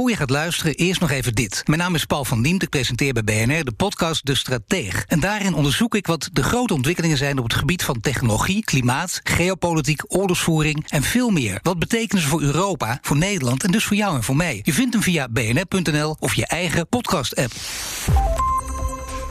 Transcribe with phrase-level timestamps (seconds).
[0.00, 1.62] Voor je gaat luisteren, eerst nog even dit.
[1.66, 5.04] Mijn naam is Paul van Diemt, ik presenteer bij BNR de podcast De Strateeg.
[5.06, 9.20] En daarin onderzoek ik wat de grote ontwikkelingen zijn op het gebied van technologie, klimaat,
[9.24, 11.58] geopolitiek, oorlogsvoering en veel meer.
[11.62, 14.60] Wat betekenen ze voor Europa, voor Nederland en dus voor jou en voor mij?
[14.62, 17.52] Je vindt hem via bnr.nl of je eigen podcast-app.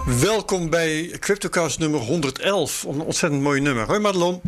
[0.05, 2.83] Welkom bij CryptoCast nummer 111.
[2.83, 3.85] Een ontzettend mooi nummer.
[3.85, 4.41] Hoi Madelon.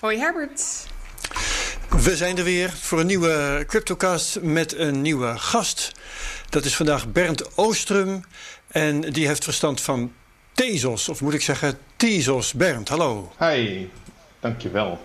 [0.00, 0.90] Hoi Herbert.
[1.96, 5.92] We zijn er weer voor een nieuwe CryptoCast met een nieuwe gast.
[6.48, 8.24] Dat is vandaag Bernd Oostrum.
[8.68, 10.12] En die heeft verstand van
[10.52, 12.52] Tezos, of moet ik zeggen Tezos.
[12.52, 13.32] Bernd, hallo.
[13.38, 13.88] Hi,
[14.40, 15.00] dankjewel.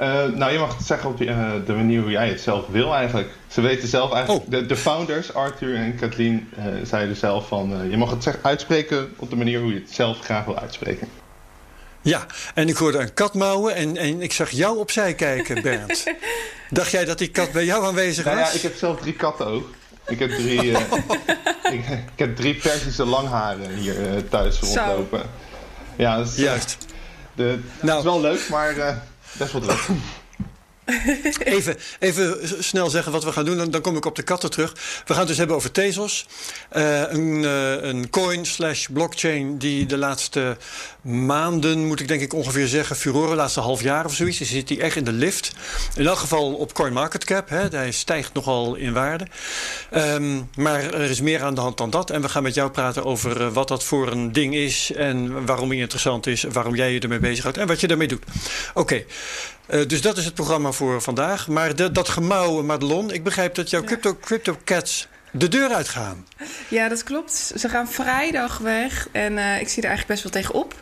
[0.00, 2.66] Uh, nou, je mag het zeggen op de, uh, de, manier hoe jij het zelf
[2.66, 3.28] wil eigenlijk.
[3.48, 4.50] Ze weten zelf eigenlijk, oh.
[4.50, 7.90] de, de, founders, Arthur en Kathleen, uh, zeiden zelf van...
[7.90, 11.08] je mag het uitspreken op de manier hoe je het zelf graag wil uitspreken.
[12.02, 16.04] Ja, en ik hoorde een kat mouwen en, en ik zag jou opzij kijken, Bernd.
[16.70, 18.34] Dacht jij dat die kat bij jou aanwezig was?
[18.34, 19.68] Nou ja, ik heb zelf drie katten ook.
[20.06, 20.80] Ik heb drie, uh,
[21.72, 25.22] ik, ik, heb drie Persische langharen hier uh, thuis rondlopen.
[25.96, 26.76] Ja, dat is, Juist.
[27.34, 28.96] De, nou, is wel leuk, maar uh,
[29.32, 29.80] best wel druk.
[31.44, 34.50] Even, even snel zeggen wat we gaan doen, dan, dan kom ik op de katten
[34.50, 34.72] terug.
[34.72, 36.26] We gaan het dus hebben over Tezos.
[36.76, 40.56] Uh, een, uh, een coin slash blockchain die de laatste
[41.02, 44.38] maanden, moet ik denk ik ongeveer zeggen, furoren, laatste half jaar of zoiets.
[44.38, 45.52] Die zit die echt in de lift.
[45.96, 47.48] In elk geval op CoinMarketCap.
[47.48, 49.26] Hè, hij stijgt nogal in waarde.
[49.94, 52.10] Um, maar er is meer aan de hand dan dat.
[52.10, 55.46] En we gaan met jou praten over uh, wat dat voor een ding is en
[55.46, 58.24] waarom hij interessant is, waarom jij je ermee bezighoudt en wat je daarmee doet.
[58.74, 59.04] Oké.
[59.70, 61.48] Uh, dus dat is het programma voor vandaag.
[61.48, 63.86] Maar de, dat gemouwen, Madelon, ik begrijp dat jouw ja.
[63.86, 66.26] crypto, crypto cats de deur uitgaan.
[66.68, 67.52] Ja, dat klopt.
[67.56, 69.08] Ze gaan vrijdag weg.
[69.12, 70.74] En uh, ik zie er eigenlijk best wel tegenop.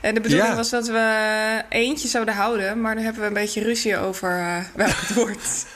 [0.00, 0.56] En de bedoeling ja.
[0.56, 2.80] was dat we eentje zouden houden.
[2.80, 5.66] Maar dan hebben we een beetje ruzie over uh, welk het wordt.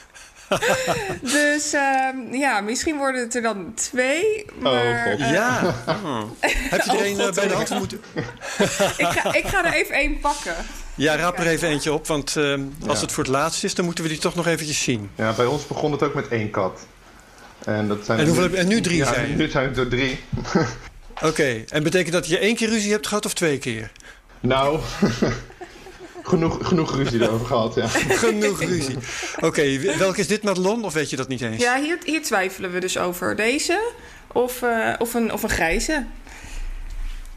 [1.37, 4.47] dus uh, ja, misschien worden het er dan twee.
[4.59, 5.75] Maar, oh, uh, ja.
[5.87, 6.23] Oh.
[6.71, 8.01] Heb je er een oh, bij de hand moeten?
[8.97, 10.55] ik, ga, ik ga er even één pakken.
[10.97, 12.53] Ja, raap er even eentje op, want uh,
[12.87, 13.05] als ja.
[13.05, 15.11] het voor het laatst is, dan moeten we die toch nog eventjes zien.
[15.15, 16.87] Ja, bij ons begon het ook met één kat.
[17.65, 19.37] En, dat zijn en, hoeveel, nu, en nu drie ja, zijn?
[19.37, 20.21] Nu zijn het er drie.
[21.15, 21.65] Oké, okay.
[21.69, 23.91] en betekent dat je één keer ruzie hebt gehad of twee keer?
[24.41, 24.81] Nou,
[26.23, 27.87] genoeg, genoeg ruzie erover gehad, ja.
[28.27, 28.97] genoeg ruzie.
[29.37, 31.63] Oké, okay, welke is dit Madelon of weet je dat niet eens?
[31.63, 33.37] Ja, hier, hier twijfelen we dus over.
[33.37, 33.93] Deze
[34.33, 36.05] of, uh, of, een, of een grijze.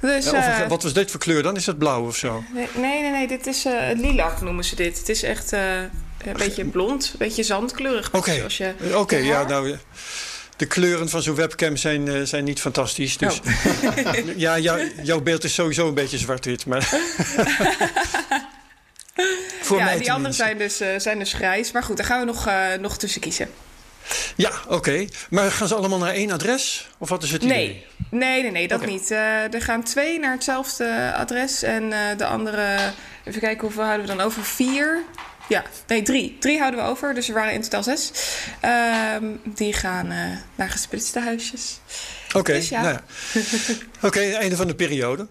[0.02, 1.56] Dus, uh, wat was dit voor kleur dan?
[1.56, 2.44] Is dat blauw of zo?
[2.54, 3.28] Nee, nee, nee.
[3.28, 4.98] Dit is uh, lilac noemen ze dit.
[4.98, 8.08] Het is echt uh, een beetje blond, een beetje zandkleurig.
[8.08, 8.42] Oké, okay.
[8.42, 9.78] oké, okay, ja, nou...
[10.56, 13.18] De kleuren van zo'n webcam zijn, zijn niet fantastisch.
[13.18, 14.04] Dus oh.
[14.36, 16.66] ja, jou, jouw beeld is sowieso een beetje zwart-wit.
[16.66, 16.84] Maar
[19.62, 21.72] Voor ja, mij die anderen zijn dus, zijn dus grijs.
[21.72, 22.50] Maar goed, daar gaan we nog,
[22.80, 23.50] nog tussen kiezen.
[24.36, 24.74] Ja, oké.
[24.74, 25.09] Okay.
[25.30, 26.90] Maar gaan ze allemaal naar één adres?
[26.97, 27.64] Of wat is het nee.
[27.64, 27.86] idee?
[28.09, 28.92] Nee, nee, nee, dat okay.
[28.92, 29.12] niet.
[29.12, 31.64] Uh, er gaan twee naar hetzelfde adres.
[31.64, 32.78] En de andere,
[33.24, 34.44] even kijken hoeveel houden we dan over?
[34.44, 35.03] Vier?
[35.48, 36.38] Ja, nee, drie.
[36.40, 37.14] Drie houden we over.
[37.14, 38.12] Dus er waren in totaal zes.
[39.16, 40.08] Um, die gaan
[40.56, 41.80] naar gesplitste huisjes.
[42.28, 42.81] Oké, okay, dus ja.
[42.81, 43.42] nou ja.
[44.08, 45.28] Oké, einde van de periode.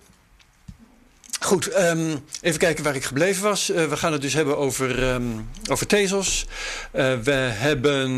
[1.40, 3.70] Goed, um, even kijken waar ik gebleven was.
[3.70, 6.46] Uh, we gaan het dus hebben over, um, over Tezos.
[6.94, 8.10] Uh, we hebben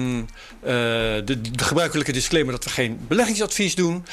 [0.62, 0.68] uh,
[1.24, 4.04] de, de, gebruikelijke disclaimer dat we geen beleggingsadvies doen.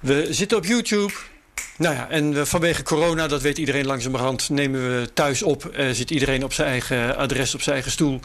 [0.00, 1.12] We zitten op YouTube.
[1.76, 5.74] Nou ja, en vanwege corona, dat weet iedereen langzamerhand, nemen we thuis op.
[5.92, 8.20] Zit iedereen op zijn eigen adres, op zijn eigen stoel.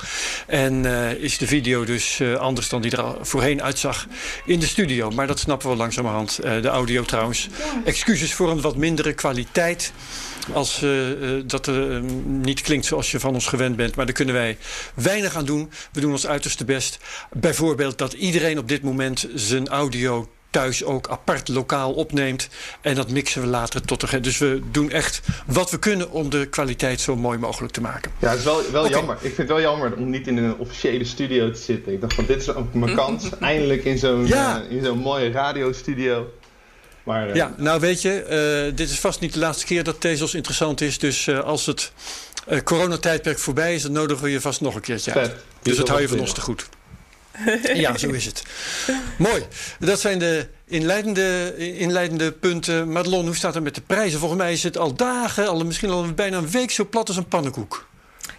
[0.47, 0.85] En
[1.19, 4.07] is de video dus anders dan die er voorheen uitzag
[4.45, 5.11] in de studio.
[5.11, 6.35] Maar dat snappen we langzamerhand.
[6.41, 7.47] de audio trouwens.
[7.85, 9.91] Excuses voor een wat mindere kwaliteit.
[10.53, 10.85] Als
[11.45, 11.71] dat
[12.25, 13.95] niet klinkt zoals je van ons gewend bent.
[13.95, 14.57] Maar daar kunnen wij
[14.93, 15.69] weinig aan doen.
[15.91, 16.99] We doen ons uiterste best.
[17.31, 22.49] Bijvoorbeeld dat iedereen op dit moment zijn audio thuis ook apart lokaal opneemt.
[22.81, 24.19] En dat mixen we later tot de.
[24.19, 28.11] Dus we doen echt wat we kunnen om de kwaliteit zo mooi mogelijk te maken.
[28.19, 28.97] Ja, het is wel, wel okay.
[28.97, 29.15] jammer.
[29.15, 31.93] Ik vind het wel jammer om niet in een officiële studio te zitten.
[31.93, 33.29] Ik dacht van dit is ook mijn kans.
[33.39, 34.63] Eindelijk in zo'n ja.
[34.63, 36.27] uh, in zo'n mooie radiostudio.
[37.09, 40.01] Maar, uh, ja, nou weet je, uh, dit is vast niet de laatste keer dat
[40.01, 40.99] Tezos interessant is.
[40.99, 41.91] Dus als het
[42.63, 45.29] coronatijdperk voorbij is, dan nodigen we je vast nog een keertje uit.
[45.29, 45.37] Vet.
[45.61, 46.69] Dus dat hou je van ons te goed.
[47.73, 48.43] ja, zo is het.
[49.17, 49.43] Mooi.
[49.79, 52.91] Dat zijn de inleidende, inleidende punten.
[52.91, 54.19] Madelon, hoe staat het met de prijzen?
[54.19, 57.17] Volgens mij is het al dagen, al, misschien al bijna een week zo plat als
[57.17, 57.87] een pannenkoek.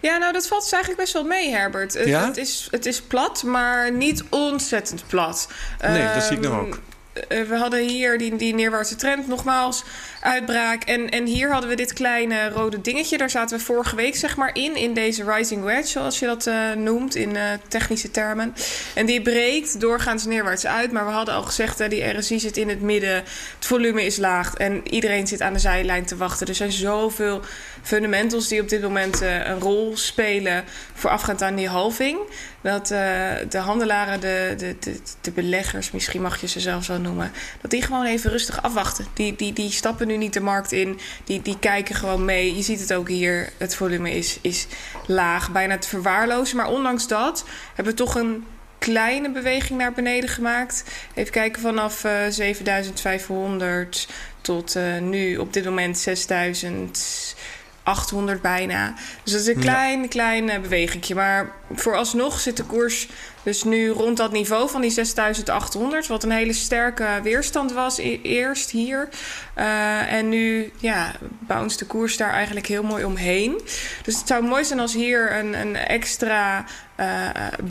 [0.01, 2.01] Ja, nou dat valt dus eigenlijk best wel mee, Herbert.
[2.05, 2.27] Ja?
[2.27, 5.49] Het, is, het is plat, maar niet ontzettend plat.
[5.81, 6.79] Nee, um, dat zie ik nou ook.
[7.13, 9.85] Eh, we hadden hier die, die neerwaartse trend nogmaals
[10.21, 10.83] uitbraak.
[10.83, 13.19] En, en hier hadden we dit kleine rode dingetje.
[13.19, 14.77] Daar zaten we vorige week zeg maar in.
[14.77, 18.55] In deze rising wedge, zoals je dat uh, noemt in uh, technische termen.
[18.95, 20.93] En die breekt doorgaans neerwaarts uit.
[20.93, 23.15] Maar we hadden al gezegd, uh, die RSI zit in het midden.
[23.15, 24.55] Het volume is laag.
[24.55, 26.47] En iedereen zit aan de zijlijn te wachten.
[26.47, 27.41] Er zijn zoveel
[27.83, 30.65] fundamentals die op dit moment een rol spelen.
[30.95, 32.19] Voorafgaand aan die halving.
[32.61, 37.33] Dat de handelaren, de, de, de, beleggers, misschien mag je ze zelf zo noemen.
[37.61, 39.07] Dat die gewoon even rustig afwachten.
[39.15, 40.99] Die, die, die stappen nu niet de markt in.
[41.25, 42.57] Die, die kijken gewoon mee.
[42.57, 43.49] Je ziet het ook hier.
[43.57, 44.67] Het volume is, is
[45.07, 45.51] laag.
[45.53, 46.57] Bijna te verwaarlozen.
[46.57, 47.45] Maar ondanks dat
[47.75, 48.45] hebben we toch een
[48.79, 50.85] kleine beweging naar beneden gemaakt.
[51.15, 54.09] Even kijken vanaf uh, 7500
[54.41, 57.35] tot nu op dit moment 6000.
[57.91, 58.95] 800 bijna.
[59.23, 60.09] Dus dat is een klein, ja.
[60.09, 61.15] klein uh, bewegingje.
[61.15, 63.09] Maar vooralsnog zit de koers
[63.43, 68.21] dus nu rond dat niveau van die 6800, wat een hele sterke weerstand was e
[68.23, 69.09] eerst hier.
[69.59, 73.61] Uh, en nu ja, bounce de koers daar eigenlijk heel mooi omheen.
[74.03, 76.65] Dus het zou mooi zijn als hier een, een extra
[77.01, 77.07] uh,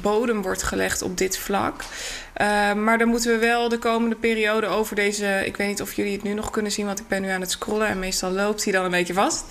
[0.01, 1.83] bodem wordt gelegd op dit vlak.
[2.41, 5.41] Uh, maar dan moeten we wel de komende periode over deze...
[5.45, 7.41] Ik weet niet of jullie het nu nog kunnen zien, want ik ben nu aan
[7.41, 7.87] het scrollen...
[7.87, 9.43] en meestal loopt hij dan een beetje vast.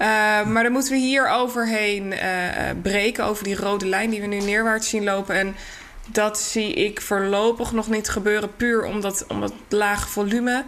[0.00, 0.06] Uh,
[0.42, 2.20] maar dan moeten we hier overheen uh,
[2.82, 4.10] breken, over die rode lijn...
[4.10, 5.34] die we nu neerwaarts zien lopen.
[5.34, 5.56] En
[6.06, 10.64] dat zie ik voorlopig nog niet gebeuren, puur omdat, omdat lage volume.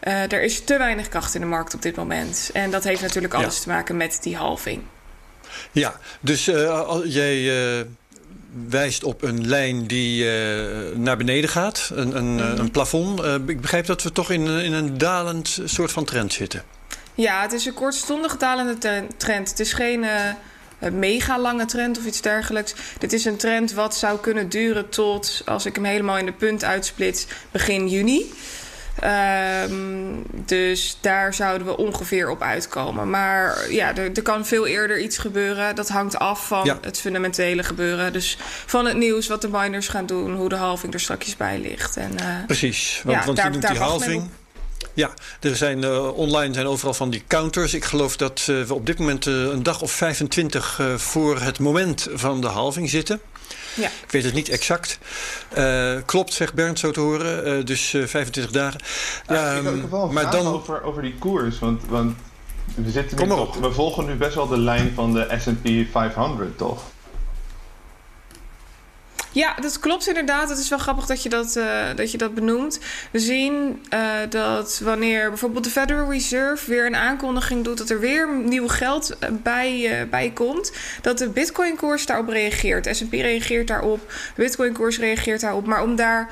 [0.00, 2.50] er is te weinig kracht in de markt op dit moment.
[2.52, 3.62] En dat heeft natuurlijk alles ja.
[3.62, 4.82] te maken met die halving.
[5.72, 6.44] Ja, dus
[7.04, 7.86] jij
[8.68, 12.58] wijst op een lijn die uh, naar beneden gaat, een, een, mm -hmm.
[12.58, 13.20] een plafond.
[13.20, 16.62] Uh, ik begrijp dat we toch in, in een dalend soort van trend zitten.
[17.14, 19.50] Ja, het is een kortstondig dalende trend.
[19.50, 22.74] Het is geen uh, mega lange trend of iets dergelijks.
[22.98, 26.32] Dit is een trend wat zou kunnen duren tot, als ik hem helemaal in de
[26.32, 28.32] punt uitsplits, begin juni.
[29.02, 33.10] Um, dus daar zouden we ongeveer op uitkomen.
[33.10, 35.74] Maar ja, er, er, kan veel eerder iets gebeuren.
[35.74, 36.78] Dat hangt af van ja.
[36.80, 38.12] het fundamentele gebeuren.
[38.12, 41.58] Dus van het nieuws, wat de miners gaan doen, hoe de halving er straks bij
[41.58, 41.96] ligt.
[41.96, 44.28] En, uh, Precies, want, ja, want daar, je noemt die halving.
[44.94, 45.10] Ja,
[45.40, 47.74] er zijn uh, online zijn overal van die counters.
[47.74, 52.08] Ik geloof dat uh, we op dit moment een dag of 25 voor het moment
[52.14, 53.20] van de halving zitten.
[53.74, 53.86] Ja.
[53.86, 54.98] Ik weet het niet exact.
[55.58, 57.58] Uh, klopt, zegt Bernd zo te horen.
[57.58, 58.80] Uh, dus uh, 25 dagen.
[59.26, 61.58] Ja, um, ik heb wel een maar dan over, over die koers.
[61.58, 62.16] Want, want
[62.74, 66.58] we, zitten nu toch, we volgen nu best wel de lijn van de SP 500,
[66.58, 66.82] toch?
[69.34, 70.48] Ja, dat klopt inderdaad.
[70.48, 72.78] Het is wel grappig dat je dat, uh, dat, je dat benoemt.
[73.10, 78.00] We zien uh, dat wanneer bijvoorbeeld de Federal Reserve weer een aankondiging doet dat er
[78.00, 80.72] weer nieuw geld bij, uh, bij komt,
[81.02, 82.96] dat de Bitcoin-koers daarop reageert.
[82.98, 85.66] SP reageert daarop, de Bitcoin-koers reageert daarop.
[85.66, 86.30] Maar om daar.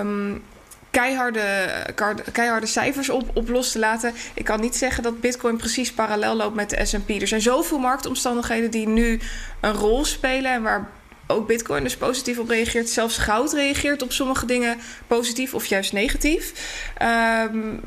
[0.00, 0.42] Um,
[0.90, 1.68] keiharde,
[2.32, 4.12] keiharde cijfers op, op los te laten.
[4.34, 7.08] Ik kan niet zeggen dat Bitcoin precies parallel loopt met de SP.
[7.08, 9.20] Er zijn zoveel marktomstandigheden die nu
[9.60, 10.90] een rol spelen en waar
[11.30, 12.88] ook Bitcoin dus positief op reageert.
[12.88, 14.76] Zelfs goud reageert op sommige dingen
[15.06, 16.52] positief of juist negatief.
[17.52, 17.80] Um,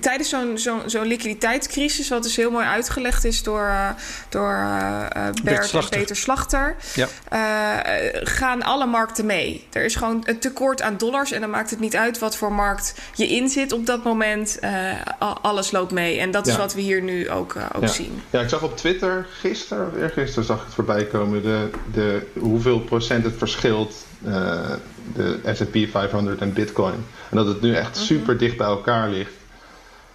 [0.00, 3.88] tijdens zo'n zo, zo liquiditeitscrisis, wat dus heel mooi uitgelegd is door, uh,
[4.28, 5.06] door uh,
[5.44, 5.92] Bert Slachter.
[5.92, 7.08] en Peter Slachter, ja.
[7.32, 9.66] uh, gaan alle markten mee.
[9.72, 12.52] Er is gewoon een tekort aan dollars en dan maakt het niet uit wat voor
[12.52, 14.58] markt je in zit op dat moment.
[15.18, 16.18] alles loopt mee.
[16.18, 16.58] En dat is ja.
[16.58, 17.88] wat we hier nu ook, ook ja.
[17.88, 18.22] zien.
[18.30, 21.42] Ja, ik zag op Twitter gisteren of eergisteren zag ik het voorbij komen.
[21.42, 22.26] De, de,
[22.62, 23.94] hoeveel procent het verschilt,
[24.26, 24.32] uh,
[25.14, 26.94] de S&P 500 en Bitcoin.
[27.30, 28.04] En dat het nu echt Mhm.
[28.04, 29.32] super dicht bij elkaar ligt.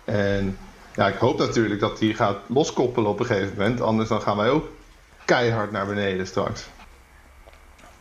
[0.06, 0.58] En
[0.96, 3.82] ja, ik hoop natuurlijk dat die gaat loskoppelen op een gegeven moment.
[3.82, 4.68] Anders dan gaan wij ook
[5.26, 6.62] keihard naar beneden straks.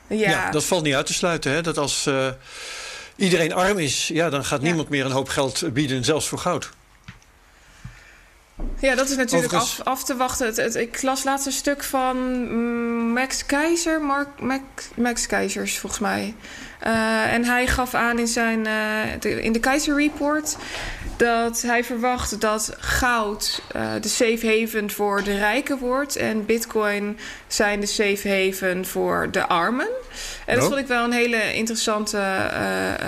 [0.06, 1.52] Ja, Ja, dat valt niet uit te sluiten.
[1.52, 1.60] Hè?
[1.62, 2.26] Dat als uh,
[3.16, 4.66] iedereen arm is, ja, dan gaat Ja.
[4.66, 6.70] niemand meer een hoop geld bieden, zelfs voor goud.
[8.80, 10.46] Ja, dat is natuurlijk Overigens- af, af te wachten.
[10.46, 14.28] Het, het- ik las laatst een stuk van mm, Max Keizer, Mark,
[14.96, 16.34] Max Keizers volgens mij.
[16.80, 18.72] Eh, en hij gaf aan in, zijn, eh,
[19.20, 20.56] de, in de Keizer Report
[21.16, 27.18] dat hij verwacht dat goud eh, de safe haven voor de rijken wordt en bitcoin
[27.46, 29.88] zijn de safe haven voor de armen.
[30.46, 33.00] En dat vond ik wel een hele interessante eh, eh,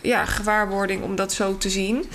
[0.00, 2.08] ja, gewaarwording om dat zo te zien.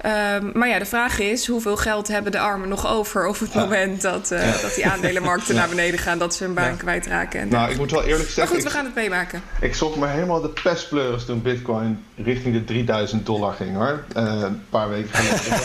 [0.00, 3.54] Ehm, maar ja, de vraag is: hoeveel geld hebben de armen nog over op het
[3.54, 6.76] moment dat, eh, dat die aandelenmarkten naar beneden gaan, dat ze hun baan Ja.
[6.76, 7.40] kwijtraken?
[7.40, 9.42] En Nou, ik moet wel eerlijk maar zeggen, goed, we gaan het meemaken.
[9.60, 14.04] ik schrok me helemaal de pestpleuris toen Bitcoin richting de 3000 dollar ging hoor.
[14.14, 15.60] Eh, een paar weken geleden.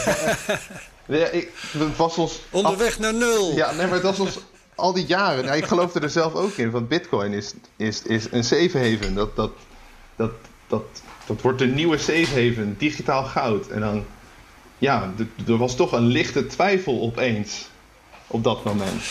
[0.48, 0.58] Dat
[1.20, 1.50] Ja, ik,
[1.96, 3.56] was ons Onderweg naar nul.
[3.56, 4.40] Ja, nee, maar het was ons
[4.78, 5.46] al die jaren.
[5.46, 6.72] Nou, ik geloofde er zelf ook in.
[6.72, 9.16] Want Bitcoin is, is, is een safe haven.
[9.16, 9.52] Dat, dat,
[10.16, 10.32] dat,
[10.68, 10.84] dat,
[11.26, 13.68] dat wordt de nieuwe safe haven, digitaal goud.
[13.68, 14.06] En dan,
[14.78, 15.14] ja,
[15.48, 17.70] er was toch een lichte twijfel opeens
[18.28, 19.04] op dat moment.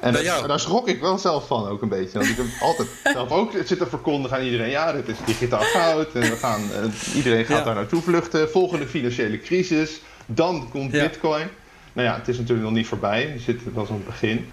[0.00, 0.12] En
[0.46, 2.18] daar schrok ik wel zelf van ook een beetje.
[2.18, 4.70] Want ik heb altijd zelf ook zitten verkondigen aan iedereen...
[4.70, 8.50] ja, dit is digitaal goud en we gaan, uh, iedereen gaat daar naartoe vluchten.
[8.50, 11.48] Volgende financiële crisis, dan komt bitcoin.
[11.92, 13.36] Nou ja, het is natuurlijk nog niet voorbij.
[13.38, 14.52] Zit was aan het begin.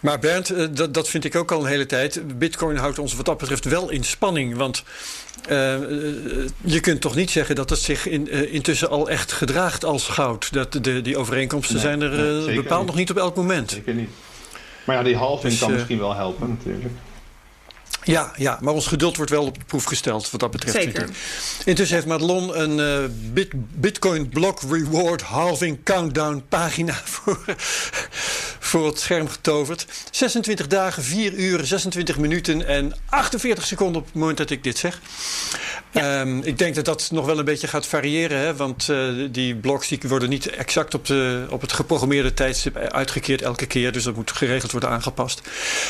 [0.00, 2.38] Maar Bernd, eh, dat, dat vind ik ook al een hele tijd.
[2.38, 4.56] Bitcoin houdt ons wat dat betreft wel in spanning.
[4.56, 4.84] Want
[5.50, 5.76] uh,
[6.60, 10.08] je kunt toch niet zeggen dat het zich in, uh, intussen al echt gedraagt als
[10.08, 10.52] goud.
[10.52, 13.70] Dat de, die overeenkomsten zijn er uh, bepaald nog niet op elk moment.
[13.70, 14.10] Zeker niet.
[14.84, 16.94] Maar ja, die halving dus, kan misschien wel helpen natuurlijk.
[18.04, 20.76] Ja, ja, maar ons geduld wordt wel op de proef gesteld wat dat betreft.
[20.76, 21.08] Zeker.
[21.64, 27.44] Intussen heeft Madelon een uh, bit, Bitcoin Block Reward Halving Countdown pagina voor,
[28.58, 29.86] voor het scherm getoverd.
[30.10, 34.78] 26 dagen, 4 uur, 26 minuten en 48 seconden op het moment dat ik dit
[34.78, 35.00] zeg.
[35.92, 38.38] Ehm, ik denk dat dat nog wel een beetje gaat variëren.
[38.38, 38.56] Hè?
[38.56, 43.42] Want uh, die blocks die worden niet exact op, de, op het geprogrammeerde tijdstip uitgekeerd
[43.42, 43.92] elke keer.
[43.92, 45.40] Dus dat moet geregeld worden aangepast.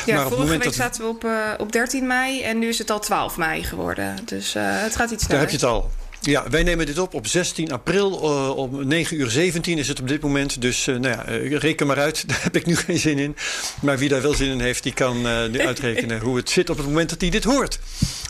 [0.05, 0.73] Ja, maar op vorige week dat...
[0.73, 4.15] zaten we op, uh, op 13 mei en nu is het al 12 mei geworden.
[4.25, 5.27] Dus uh, het gaat iets sneller.
[5.27, 5.91] Daar heb je het al.
[6.21, 8.23] Ja, wij nemen dit op op 16 april.
[8.23, 10.61] Uh, om 9 uur 17 is het op dit moment.
[10.61, 12.23] Dus uh, nou ja, uh, reken maar uit.
[12.29, 13.35] Daar heb ik nu geen zin in.
[13.81, 16.77] Maar wie daar wel zin in heeft, die kan nu uitrekenen hoe het zit op
[16.77, 17.79] het moment dat hij dit hoort.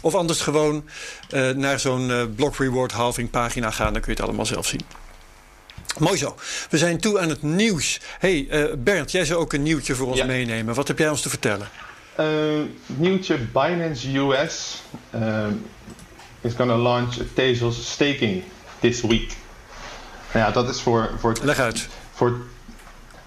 [0.02, 0.86] Of anders gewoon
[1.56, 3.94] naar zo'n Block Reward halving pagina gaan.
[3.94, 4.82] Dan kun je het allemaal zelf zien.
[5.98, 6.36] Mooi zo.
[6.70, 8.00] We zijn toe aan het nieuws.
[8.20, 8.48] hey,
[8.78, 10.26] Bernd, jij zou ook een nieuwtje voor ons ja.
[10.26, 10.76] meenemen.
[10.76, 11.70] Wat heb jij ons te vertellen?
[12.86, 14.82] Nieuwtje Binance US
[16.42, 18.44] is going to launch a Tezos staking
[18.80, 19.38] this week.
[20.34, 21.10] Nou ja, dat is voor...
[21.18, 21.88] voor Leg uit.
[22.12, 22.38] Voor,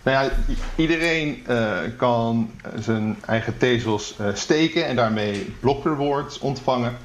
[0.02, 0.32] nou ja,
[0.76, 6.96] iedereen uh, kan zijn eigen Tezos uh, steken en daarmee block rewards ontvangen.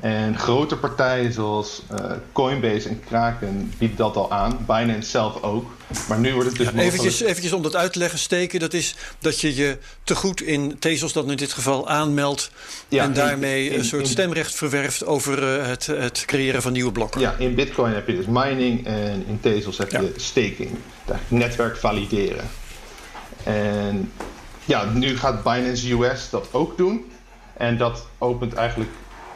[0.00, 4.58] En grote partijen zoals uh, Coinbase en Kraken bieden dat al aan.
[4.66, 5.70] Binance zelf ook.
[6.08, 6.96] Maar nu wordt het dus ja, mogelijk...
[6.96, 8.60] eventjes, eventjes om dat uit te leggen, steken.
[8.60, 12.50] Dat is dat je je te goed in Tezos, dat in dit geval, aanmeldt.
[12.88, 17.20] Ja, en daarmee een soort stemrecht verwerft over uh, het, het creëren van nieuwe blokken.
[17.20, 20.70] Ja, in Bitcoin heb je dus mining en in Tezos heb je staking.
[21.28, 22.44] Netwerk valideren.
[23.44, 24.12] En
[24.64, 27.10] ja, nu gaat Binance US dat ook doen.
[27.56, 28.90] En dat opent eigenlijk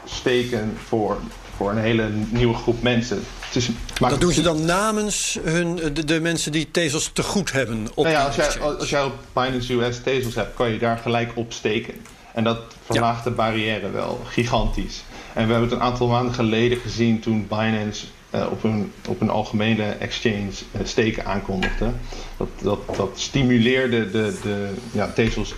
[0.04, 1.16] steken voor,
[1.56, 3.22] voor een hele nieuwe groep mensen.
[3.52, 7.86] Dus, dat doen ze dan namens hun, de, de mensen die Tezos te goed hebben
[7.94, 10.98] op nou ja, als, jij, als jij op Binance US Tezos hebt, kan je daar
[10.98, 11.94] gelijk op steken.
[12.34, 13.30] En dat verlaagt ja.
[13.30, 15.02] de barrière wel gigantisch.
[15.34, 19.20] En we hebben het een aantal maanden geleden gezien toen Binance uh, op, een, op
[19.20, 21.90] een algemene exchange uh, steken aankondigde.
[22.36, 25.54] Dat, dat, dat stimuleerde de, de ja, Tezos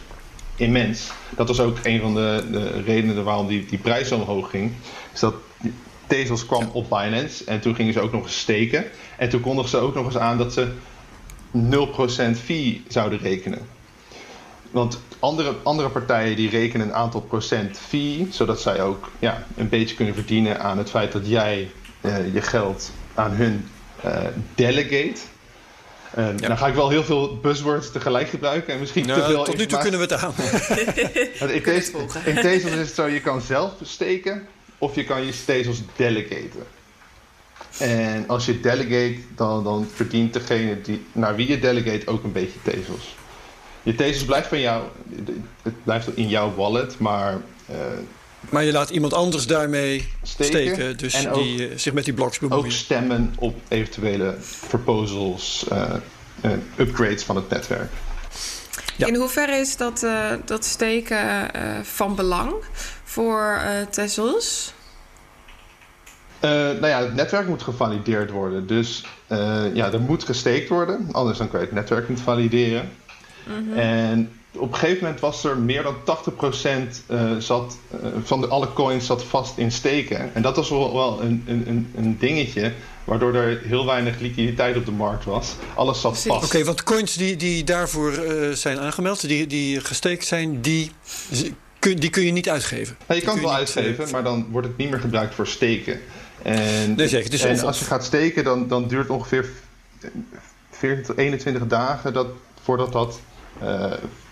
[0.57, 1.11] immens.
[1.37, 4.73] Dat was ook een van de, de redenen waarom die, die prijs zo omhoog ging.
[5.13, 5.35] Is dat
[6.07, 8.85] Tezos kwam op Binance en toen gingen ze ook nog eens steken.
[9.19, 10.73] En toen kondigden ze ook nog eens aan dat ze
[12.35, 13.67] 0% fee zouden rekenen.
[14.71, 19.69] Want andere, andere partijen die rekenen een aantal procent fee, zodat zij ook ja, een
[19.69, 21.71] beetje kunnen verdienen aan het feit dat jij
[22.01, 23.69] uh, je geld aan hun
[24.05, 24.19] uh,
[24.55, 25.21] delegate.
[26.19, 26.49] Uh, ja.
[26.49, 29.57] Dan ga ik wel heel veel buzzwords tegelijk gebruiken en misschien nou, te veel Tot
[29.57, 30.35] nu toe kunnen we het aan.
[31.55, 34.47] in, Tezos, in Tezos is het zo, je kan zelf steken
[34.79, 36.67] of je kan je Tezos delegaten.
[37.79, 42.33] En als je delegate, dan, dan verdient degene die, naar wie je delegate ook een
[42.33, 43.17] beetje Tezos.
[43.83, 44.85] Je Tezos blijft van jou,
[45.63, 47.41] het blijft in jouw wallet, maar...
[47.71, 47.77] Uh,
[48.51, 52.39] maar je laat iemand anders daarmee steken, steken dus die uh, zich met die blocks
[52.39, 52.65] bemoeien.
[52.65, 54.37] Ook stemmen op eventuele
[54.69, 57.91] proposals, uh, upgrades van het netwerk.
[58.97, 59.07] Ja.
[59.07, 60.07] In hoeverre is dat,
[60.45, 61.51] dat steken
[61.83, 62.53] van belang
[63.05, 63.61] voor
[63.91, 64.75] Tezos?
[66.45, 68.67] Uh, nou ja, het netwerk moet gevalideerd worden.
[68.67, 71.09] Dus uh, ja, er moet gesteekt worden.
[71.13, 72.91] Anders dan kan je het netwerk niet valideren.
[73.47, 73.79] Mm -hmm.
[73.79, 77.77] En op een gegeven moment was er meer dan 80% uh, zat,
[78.25, 80.35] van de, alle coins zat vast in steken.
[80.35, 82.73] En dat was wel, wel een, een, een dingetje.
[83.05, 85.55] Waardoor er heel weinig liquiditeit op de markt was.
[85.75, 86.37] Alles zat vast.
[86.37, 88.13] Oké, okay, want coins die, die daarvoor
[88.53, 90.91] zijn aangemeld, die, die gesteekt zijn, die
[91.93, 92.97] die kun je niet uitgeven.
[93.07, 96.01] Nou, je kan het wel uitgeven, maar dan wordt het niet meer gebruikt voor steken.
[96.43, 97.47] En, nee, zeker.
[97.47, 99.49] en als je gaat steken, dan, dan duurt het ongeveer
[100.71, 102.27] 14 tot 21 dagen dat,
[102.63, 103.21] voordat, dat,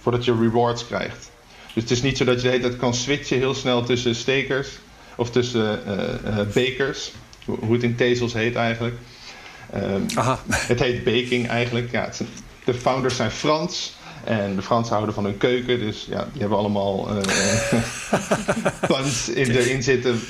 [0.01, 1.31] voordat je rewards krijgt.
[1.75, 4.15] Dus het is niet zo dat je de hele tijd kan switchen heel snel tussen
[4.15, 4.69] stekers
[5.17, 7.13] of tussen uh, uh, bakers,
[7.45, 8.95] hoe het in Tezels heet eigenlijk.
[9.75, 10.39] Um, Aha.
[10.73, 11.91] Het heet baking eigenlijk.
[11.91, 12.11] Ja,
[12.65, 13.93] de founders zijn Frans.
[14.25, 17.23] En de Fransen houden van hun keuken, dus ja, die hebben allemaal uh,
[18.89, 20.21] puns in erin zitten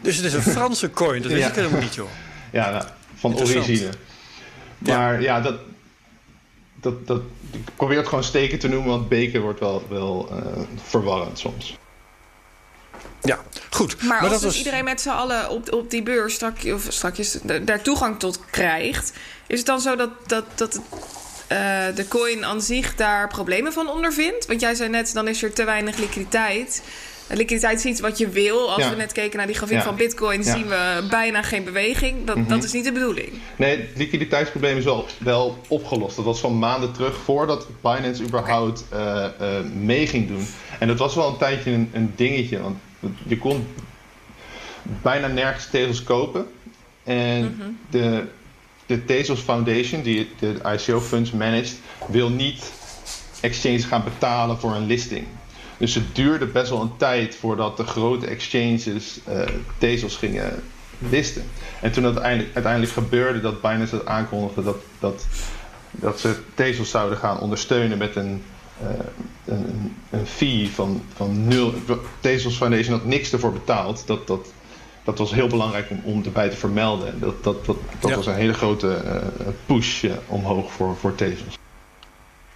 [0.00, 2.08] Dus het is een Franse coin, dat weet ik helemaal niet, joh.
[2.52, 3.88] Ja, nou, van origine.
[4.78, 5.54] Maar ja, dat,
[6.82, 7.20] dat, dat,
[7.50, 11.78] ik probeer het gewoon steken te noemen, want beker wordt wel, wel uh, verwarrend soms.
[13.20, 13.38] Ja,
[13.70, 14.02] goed.
[14.02, 17.82] Maar, als dus iedereen met z'n allen op, op die beurs strak, of strakjes daar
[17.82, 19.12] toegang tot krijgt,
[19.46, 20.78] is het dan zo dat, dat, dat uh,
[21.94, 24.46] de coin aan zich daar problemen van ondervindt?
[24.46, 26.82] Want jij zei net, dan is er te weinig liquiditeit.
[27.28, 28.72] Liquiditeit is iets wat je wil.
[28.72, 32.24] Als we net keken naar die grafiek van Bitcoin, zien we bijna geen beweging.
[32.24, 32.48] Dat, mhm.
[32.48, 33.28] dat is niet de bedoeling.
[33.56, 36.16] Nee, het liquiditeitsprobleem is wel, wel opgelost.
[36.16, 39.30] Dat was van maanden terug voordat Binance überhaupt okay.
[39.40, 40.46] uh, uh, mee ging doen.
[40.78, 42.60] En dat was wel een tijdje een, een dingetje.
[42.62, 42.78] Want
[43.26, 43.66] je kon
[45.02, 46.46] bijna nergens Tezos kopen.
[47.04, 47.68] En mhm.
[47.90, 48.24] de,
[48.86, 52.72] de Tezos Foundation, die de ICO funds managt, wil niet
[53.40, 55.26] exchanges gaan betalen voor een listing.
[55.76, 59.42] Dus het duurde best wel een tijd voordat de grote exchanges uh,
[59.78, 60.62] Tezos gingen
[60.98, 61.42] listen.
[61.80, 65.26] En toen uiteindelijk, uiteindelijk gebeurde dat Binance het aankondigde dat, dat,
[65.90, 68.42] dat ze Tezos zouden gaan ondersteunen met een
[68.82, 68.88] uh,
[69.44, 71.72] een, een, fee van, van nul.
[72.20, 74.06] Tezos Foundation had niks ervoor betaald.
[74.06, 74.52] Dat, dat,
[75.04, 77.20] dat was heel belangrijk om, om erbij te vermelden.
[77.20, 81.58] Dat, dat, dat, dat was een hele grote uh, push uh, omhoog voor, voor Tezos.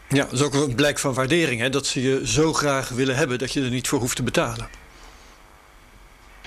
[0.09, 1.61] Ja, dat is ook een blijk van waardering.
[1.61, 1.71] Hè?
[1.71, 4.69] Dat ze je zo graag willen hebben dat je er niet voor hoeft te betalen.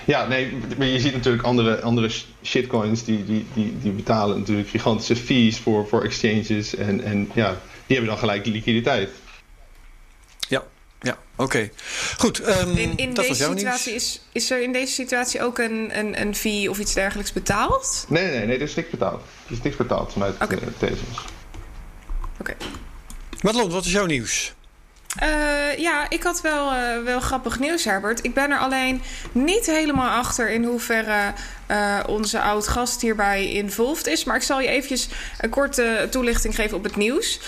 [0.05, 2.09] Ja, nee, maar je ziet natuurlijk andere, andere
[2.43, 6.75] shitcoins die, die, die, die betalen natuurlijk gigantische fees voor, voor exchanges.
[6.75, 7.49] En, en ja,
[7.85, 9.09] die hebben dan gelijk liquiditeit.
[10.47, 10.63] Ja,
[10.99, 11.69] ja, oké.
[12.17, 15.97] Goed, um, in, in dat deze situatie is, is er in deze situatie ook een,
[15.99, 18.05] een, een fee of iets dergelijks betaald?
[18.07, 19.21] Nee, nee, nee, er is niks betaald.
[19.45, 20.59] Er is niks betaald vanuit okay.
[20.81, 20.91] uh,
[22.39, 22.55] Oké.
[23.41, 24.53] Madelon, wat is jouw nieuws?
[25.23, 28.23] Uh, ja, ik had wel, uh, wel grappig nieuws, Herbert.
[28.23, 31.33] Ik ben er alleen niet helemaal achter in hoeverre
[31.71, 34.23] uh, onze oud-gast hierbij involved is.
[34.23, 35.07] Maar ik zal je eventjes
[35.39, 37.39] een korte toelichting geven op het nieuws.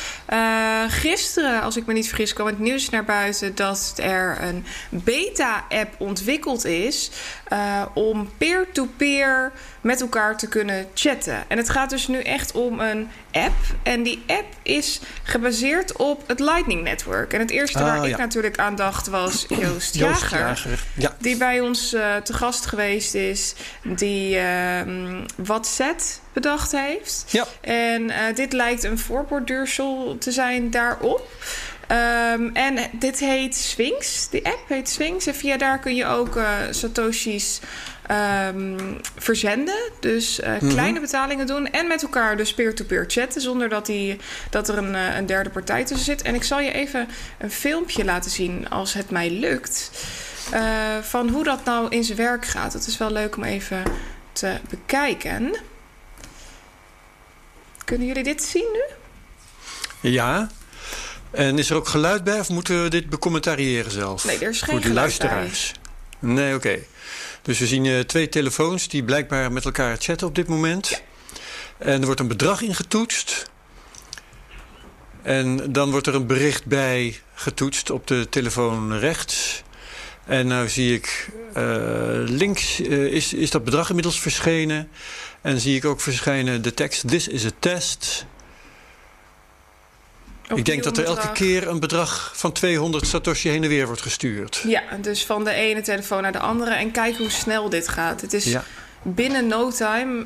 [0.88, 5.94] gisteren, als ik me niet vergis, kwam het nieuws naar buiten dat er een beta-app
[5.98, 7.12] ontwikkeld is
[7.94, 9.52] om peer-to-peer
[9.82, 11.44] met elkaar te kunnen chatten.
[11.48, 13.56] En het gaat dus nu echt om een app.
[13.84, 17.34] En die app is gebaseerd op het Lightning Network.
[17.34, 20.84] En het eerste ah, waar ik natuurlijk aan dacht was Joost, Joost Jager.
[20.94, 21.16] Ja.
[21.20, 21.90] Die bij ons
[22.24, 23.54] te gast geweest is.
[23.84, 26.00] Die uh, WhatsApp
[26.34, 27.26] bedacht heeft.
[27.28, 27.46] Ja.
[27.62, 31.30] En uh, dit lijkt een voorborduursel te zijn daarop.
[32.34, 34.30] Um, en dit heet Sphinx.
[34.30, 35.28] Die app heet Sphinx.
[35.28, 37.60] En via daar kun je ook uh, Satoshi's
[38.48, 39.92] um, verzenden.
[40.00, 40.70] Dus uh, mm -hmm.
[40.70, 41.72] kleine betalingen doen.
[41.72, 43.42] En met elkaar dus peer-to-peer -peer chatten.
[43.42, 44.18] Zonder dat, die,
[44.50, 46.22] dat er een, een derde partij tussen zit.
[46.22, 47.08] En ik zal je even
[47.40, 49.92] een filmpje laten zien als het mij lukt.
[50.54, 52.74] Uh, van hoe dat nou in zijn werk gaat.
[52.74, 53.84] Het is wel leuk om even
[54.34, 55.56] te bekijken.
[57.86, 58.84] Kunnen jullie dit zien nu?
[60.10, 60.50] Ja.
[61.32, 64.26] En is er ook geluid bij of moeten we dit becommentariëren zelf?
[64.26, 65.72] Nee, er is geen Voor de luisteraars.
[66.20, 66.30] Bij.
[66.30, 66.68] Nee, oké.
[66.68, 66.88] Okay.
[67.42, 70.88] Dus we zien uh, twee telefoons die blijkbaar met elkaar chatten op dit moment.
[70.90, 70.98] Ja.
[71.78, 73.50] En er wordt een bedrag ingetoetst.
[75.22, 79.64] En dan wordt er een bericht bij getoetst op de telefoon rechts.
[80.32, 81.64] En nu zie ik uh,
[82.26, 84.90] links uh, is, is dat bedrag inmiddels verschenen.
[85.42, 88.26] En zie ik ook verschijnen de tekst: This is a test.
[90.56, 94.02] Ik denk dat er elke keer een bedrag van 200 Satoshi heen en weer wordt
[94.02, 94.64] gestuurd.
[94.68, 96.72] Ja, dus van de ene telefoon naar de andere.
[96.72, 98.22] En kijk hoe snel dit gaat.
[98.22, 98.64] Het is ja.
[99.02, 100.26] binnen no time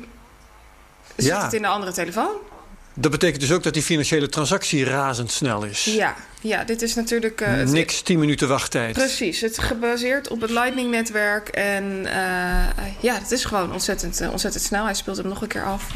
[1.16, 1.44] zit ja.
[1.44, 2.34] het in de andere telefoon.
[2.98, 5.84] Dat betekent dus ook dat die financiële transactie razendsnel is.
[5.84, 7.40] Ja, ja dit is natuurlijk...
[7.40, 8.92] Uh, Niks 10 minuten wachttijd.
[8.92, 11.48] Precies, het is gebaseerd op het Lightning-netwerk.
[11.48, 12.12] En uh,
[13.00, 14.84] ja, het is gewoon ontzettend, uh, ontzettend snel.
[14.84, 15.86] Hij speelt hem nog een keer af.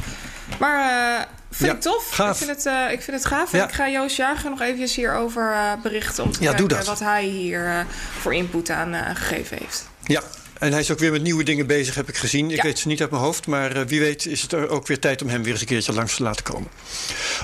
[0.59, 2.11] Maar Vind ja, ik tof.
[2.11, 2.41] Gaaf.
[2.41, 3.53] Ik vind het, ik vind het gaaf.
[3.53, 3.65] Ja.
[3.65, 6.25] Ik ga Joost Jager nog even hierover berichten...
[6.25, 7.87] om te ja, kijken wat hij hier
[8.19, 9.89] voor input aan gegeven heeft.
[10.05, 10.23] Ja,
[10.61, 12.51] en hij is ook weer met nieuwe dingen bezig, heb ik gezien.
[12.51, 12.63] Ik ja.
[12.63, 15.23] weet ze niet uit mijn hoofd, maar wie weet is het er ook weer tijd
[15.23, 16.71] om hem weer eens een keertje langs te laten komen.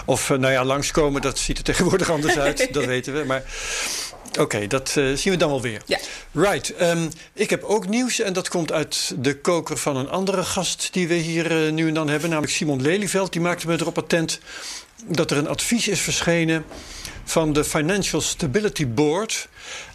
[0.04, 3.24] Of, nou ja, langskomen, dat ziet er tegenwoordig anders uit, dat weten we.
[3.24, 3.42] Maar
[4.30, 5.82] Oké, okay, dat uh, zien we dan wel weer.
[5.86, 5.98] Ja.
[6.32, 6.80] Right.
[6.80, 10.88] Um, ik heb ook nieuws en dat komt uit de koker van een andere gast
[10.92, 13.32] die we hier uh, nu en dan hebben, namelijk Simon Lelyveld.
[13.32, 14.40] Die maakte me erop attent
[15.04, 16.64] dat er een advies is verschenen
[17.24, 19.48] van de Financial Stability Board.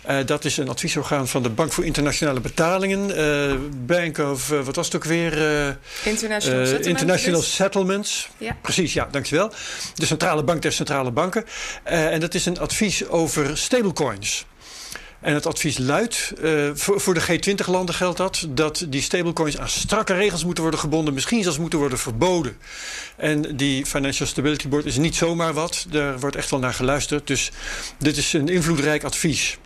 [0.10, 3.20] Uh, dat is een adviesorgaan van de Bank voor Internationale Betalingen.
[3.20, 5.34] Uh, Bank of, uh, wat was het ook weer?
[6.04, 8.30] International, Settlement International Settlements.
[8.38, 8.58] Ja.
[8.62, 9.52] Precies, ja, dankjewel.
[9.96, 11.46] De centrale bank der centrale banken.
[11.84, 14.46] en dat is een advies over stablecoins.
[15.22, 19.70] En het advies luidt, uh, voor, voor, de G20-landen geldt dat, dat die stablecoins aan
[19.70, 22.58] strakke regels moeten worden gebonden, misschien zelfs moeten worden verboden.
[23.16, 27.28] En die Financial Stability Board is niet zomaar wat, daar wordt echt wel naar geluisterd.
[27.28, 27.52] Dus
[27.98, 29.58] dit is een invloedrijk advies.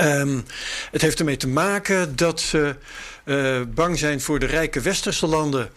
[0.00, 0.44] Um,
[0.90, 2.76] het heeft ermee te maken dat ze
[3.24, 5.70] uh, bang zijn voor de rijke westerse landen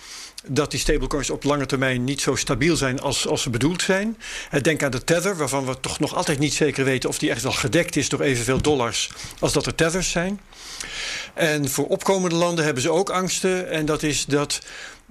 [0.45, 4.17] dat die stablecoins op lange termijn niet zo stabiel zijn als, als ze bedoeld zijn.
[4.61, 7.41] Denk aan de tether, waarvan we toch nog altijd niet zeker weten of die echt
[7.41, 10.39] wel gedekt is door evenveel dollars als dat er tethers zijn.
[11.33, 13.69] En voor opkomende landen hebben ze ook angsten.
[13.69, 14.61] En dat is dat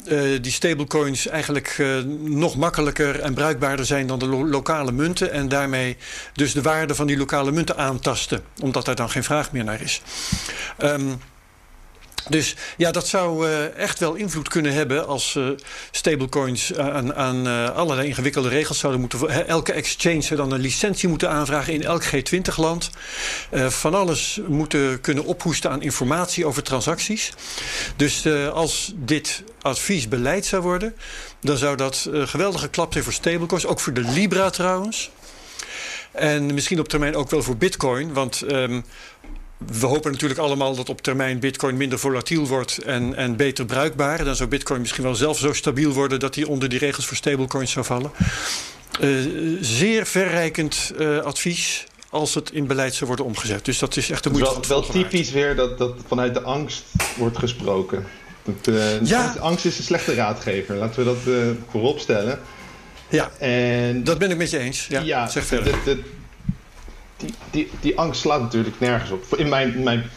[0.05, 5.33] uh, die stablecoins eigenlijk uh, nog makkelijker en bruikbaarder zijn dan de lo lokale munten.
[5.33, 5.97] En daarmee
[6.33, 9.81] dus de waarde van die lokale munten aantasten, omdat daar dan geen vraag meer naar
[9.81, 10.03] is.
[10.79, 11.21] Um,
[12.29, 15.49] dus ja, dat zou uh, echt wel invloed kunnen hebben als uh,
[15.91, 19.47] stablecoins aan, aan uh, allerlei ingewikkelde regels zouden moeten.
[19.47, 22.91] Elke exchange zou dan een licentie moeten aanvragen in elk G20-land.
[23.53, 27.33] van alles moeten kunnen ophoesten aan informatie over transacties.
[27.97, 30.95] Dus als dit advies beleid zou worden,
[31.41, 33.67] dan zou dat geweldige klap zijn voor stablecoins.
[33.67, 35.11] Ook voor de Libra trouwens.
[36.13, 38.13] En misschien op termijn ook wel voor Bitcoin.
[38.13, 38.85] Want um,
[39.67, 44.25] we hopen natuurlijk allemaal dat op termijn Bitcoin minder volatiel wordt en, en beter bruikbaar.
[44.25, 47.17] Dan zou Bitcoin misschien wel zelf zo stabiel worden dat hij onder die regels voor
[47.17, 48.11] stablecoins zou vallen.
[49.01, 53.65] Uh, zeer verrijkend uh, advies als het in beleid zou worden omgezet.
[53.65, 54.51] Dus dat is echt de moeite.
[54.51, 56.85] Wel, wel typisch weer dat, dat vanuit de angst
[57.17, 58.05] wordt gesproken.
[58.43, 59.35] Dat, uh, ja.
[59.41, 60.77] Angst is een slechte raadgever.
[60.77, 62.39] Laten we dat uh, voorop stellen.
[63.09, 64.87] Ja, en, dat ben ik met je eens.
[64.87, 65.75] Ja, ja zeg verder.
[67.21, 69.25] Die, die, die angst slaat natuurlijk nergens op.
[69.37, 70.11] In mijn, mijn,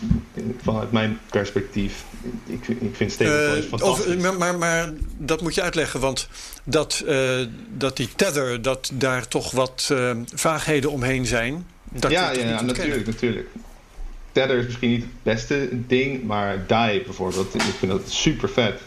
[0.61, 2.03] vanuit mijn perspectief.
[2.45, 4.15] Ik, ik vind stablecoins uh, fantastisch.
[4.15, 5.99] maar, maar, maar, dat moet je uitleggen.
[5.99, 6.27] Want
[6.63, 11.65] dat, uh, dat die tether, dat daar toch wat uh, vaagheden omheen zijn.
[11.91, 13.47] Dat ja, ja, ja natuurlijk, natuurlijk.
[14.31, 16.23] Tether is misschien niet het beste ding.
[16.23, 18.81] Maar DAI bijvoorbeeld, ik vind dat super vet.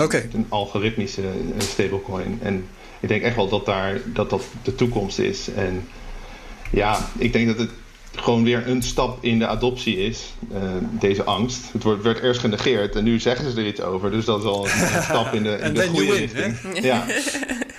[0.00, 0.28] Okay.
[0.32, 1.22] Een algoritmische
[1.58, 2.38] stablecoin.
[2.42, 2.66] En
[3.00, 5.48] ik denk echt wel dat daar, dat, dat de toekomst is.
[5.54, 5.88] En
[6.74, 7.70] ja, ik denk dat het
[8.14, 10.58] gewoon weer een stap in de adoptie is, uh,
[10.90, 11.72] deze angst.
[11.72, 14.10] Het wordt, werd eerst genegeerd en nu zeggen ze er iets over.
[14.10, 16.56] Dus dat is al een, stap in de, in de goede richting.
[16.82, 17.04] Ja.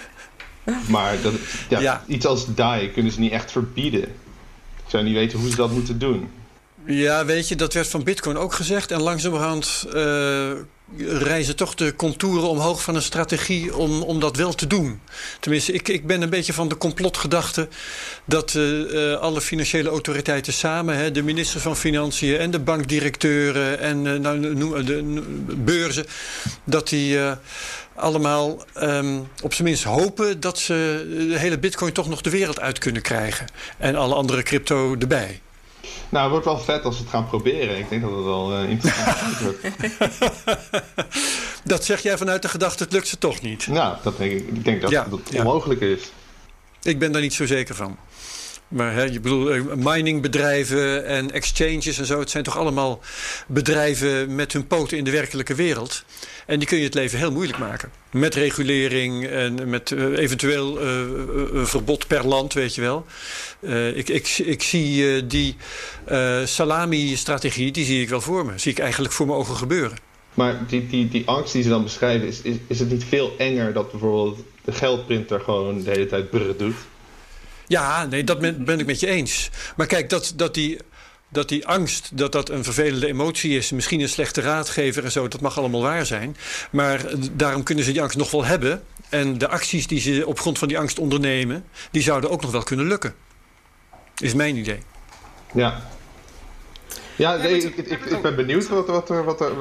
[0.87, 1.33] maar dat,
[1.69, 2.03] ja, ja.
[2.07, 4.03] iets als DAI kunnen ze niet echt verbieden.
[4.03, 6.29] Ik zou niet weten hoe ze dat moeten doen.
[6.85, 8.91] Ja, weet je, dat werd van Bitcoin ook gezegd.
[8.91, 10.51] En langzamerhand uh,
[10.97, 15.01] reizen toch de contouren omhoog van een strategie om, om dat wel te doen.
[15.39, 17.67] Tenminste, ik, ik ben een beetje van de complotgedachte
[18.25, 24.05] dat uh, alle financiële autoriteiten samen, hè, de minister van Financiën en de bankdirecteuren en
[24.05, 25.23] uh, nou, de,
[25.55, 26.05] beurzen,
[26.63, 27.19] dat die
[27.95, 32.59] allemaal um, op zijn minst hopen dat ze de hele bitcoin toch nog de wereld
[32.59, 33.45] uit kunnen krijgen.
[33.77, 35.41] En alle andere crypto erbij.
[36.09, 37.77] Nou, het wordt wel vet als we het gaan proberen.
[37.77, 39.59] Ik denk dat het wel uh, interessant wordt.
[41.63, 43.67] dat zeg jij vanuit de gedachte, het lukt ze toch niet?
[43.67, 44.47] Nou, dat denk ik.
[44.47, 46.11] Ik denk dat ja, het onmogelijk is.
[46.81, 47.97] Ik ben daar niet zo zeker van.
[48.67, 52.99] Maar hè, je bedoelt, eh, miningbedrijven en exchanges en zo, het zijn toch allemaal
[53.47, 56.03] bedrijven met hun poten in de werkelijke wereld.
[56.45, 57.91] En die kun je het leven heel moeilijk maken.
[58.15, 60.87] Met regulering en met uh, eventueel uh,
[61.53, 63.05] een verbod per land, weet je wel.
[63.95, 65.55] Ik, ik, ik zie die
[66.43, 68.51] salami-strategie, die zie ik wel voor me.
[68.55, 69.97] Zie ik eigenlijk voor mijn ogen gebeuren.
[70.33, 73.35] Maar die, die, die angst die ze dan beschrijven, is, is, is het niet veel
[73.37, 76.75] enger dat bijvoorbeeld de geldprinter gewoon de hele tijd brrr doet?
[77.67, 79.49] Ja, nee, dat ben, ben ik met je eens.
[79.75, 80.77] Maar kijk, dat, dat die
[81.35, 85.27] dat die angst dat dat een vervelende emotie is, misschien een slechte raadgever en zo,
[85.27, 86.37] dat mag allemaal waar zijn.
[86.71, 88.83] Maar daarom kunnen ze die angst nog wel hebben.
[89.09, 92.51] En de acties die ze op grond van die angst ondernemen, die zouden ook nog
[92.51, 93.13] wel kunnen lukken.
[94.17, 94.79] Is mijn idee.
[95.53, 95.83] Ja.
[97.15, 99.23] Ja, nee, ik, ik, ik, ben benieuwd wat, wat er.
[99.23, 99.51] Wat er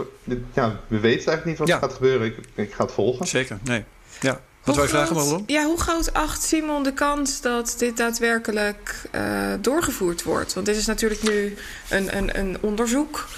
[0.52, 2.26] ja, we weten eigenlijk niet wat er gaat gebeuren.
[2.26, 3.26] Ik, ik ga het volgen.
[3.26, 3.84] Zeker, nee.
[4.20, 4.40] Ja.
[4.64, 5.44] Wat wij vragen, Marlon?
[5.46, 10.54] Ja, hoe groot acht Simon de kans dat dit daadwerkelijk uh, doorgevoerd wordt?
[10.54, 11.56] Want dit is natuurlijk nu
[11.88, 13.28] een, een, een onderzoek.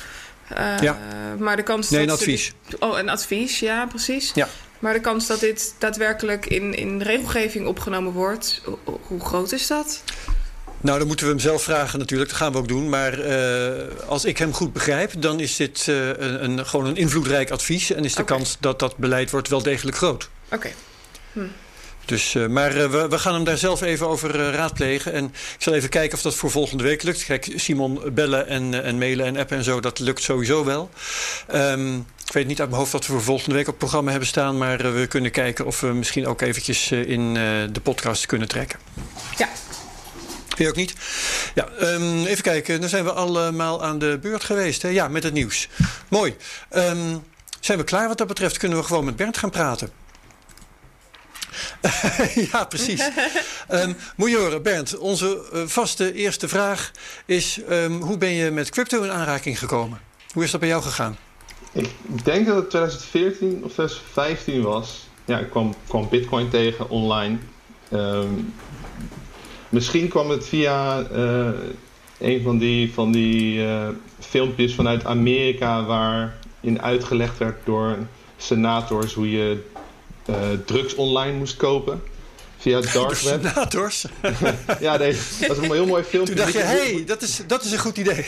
[0.52, 0.98] Uh, ja.
[1.38, 2.52] Maar de kans nee, een advies.
[2.78, 4.30] oh, een advies, ja, precies.
[4.34, 4.48] Ja.
[4.78, 8.62] Maar de kans dat dit daadwerkelijk in, in regelgeving opgenomen wordt,
[9.06, 10.02] hoe groot is dat?
[10.80, 12.30] Nou, dan moeten we hem zelf vragen natuurlijk.
[12.30, 12.88] Dat gaan we ook doen.
[12.88, 16.96] Maar uh, als ik hem goed begrijp, dan is dit uh, een, een, gewoon een
[16.96, 17.92] invloedrijk advies.
[17.92, 18.36] En is de okay.
[18.36, 20.28] kans dat dat beleid wordt wel degelijk groot.
[20.44, 20.54] Oké.
[20.54, 20.74] Okay.
[21.36, 21.46] Hm.
[22.04, 25.12] Dus, uh, maar uh, we, we, gaan hem daar zelf even over uh, raadplegen.
[25.12, 27.24] En ik zal even kijken of dat voor volgende week lukt.
[27.24, 30.90] Kijk, Simon bellen en, en mailen en appen en zo, dat lukt sowieso wel.
[31.54, 34.10] Um, ik weet niet uit mijn hoofd wat we voor volgende week op het programma
[34.10, 34.58] hebben staan.
[34.58, 37.34] Maar we kunnen kijken of we misschien ook eventjes in
[37.72, 38.78] de podcast kunnen trekken.
[39.36, 39.48] Ja.
[40.46, 40.94] Vind je ook niet?
[41.54, 42.80] Ja, um, even kijken.
[42.80, 44.82] Dan zijn we allemaal aan de beurt geweest.
[44.82, 44.88] Hè?
[44.88, 45.68] Ja, met het nieuws.
[46.08, 46.36] Mooi.
[46.76, 47.24] Um,
[47.60, 48.58] zijn we klaar wat dat betreft?
[48.58, 49.90] Kunnen we gewoon met Bernd gaan praten?
[52.52, 53.10] ja, precies.
[53.70, 56.90] um, moet je horen, Bernd, onze uh, vaste eerste vraag
[57.26, 60.00] is: um, hoe ben je met crypto in aanraking gekomen?
[60.32, 61.16] Hoe is dat bij jou gegaan?
[61.72, 61.90] Ik
[62.24, 65.08] denk dat het 2014 of 2015 was.
[65.24, 67.38] Ja, ik kwam, kwam Bitcoin tegen online.
[67.92, 68.54] Um,
[69.68, 71.48] misschien kwam het via uh,
[72.18, 73.88] een van die, van die uh,
[74.18, 77.96] filmpjes vanuit Amerika waarin uitgelegd werd door
[78.36, 79.64] senators hoe je
[80.64, 82.02] drugs online moest kopen.
[82.58, 83.40] Via het dark web.
[83.42, 84.06] Senators?
[84.80, 86.34] ja, nee, dat is een heel mooi filmpje.
[86.34, 88.16] Toen dacht je, hé, hey, dat, is, dat is een goed idee.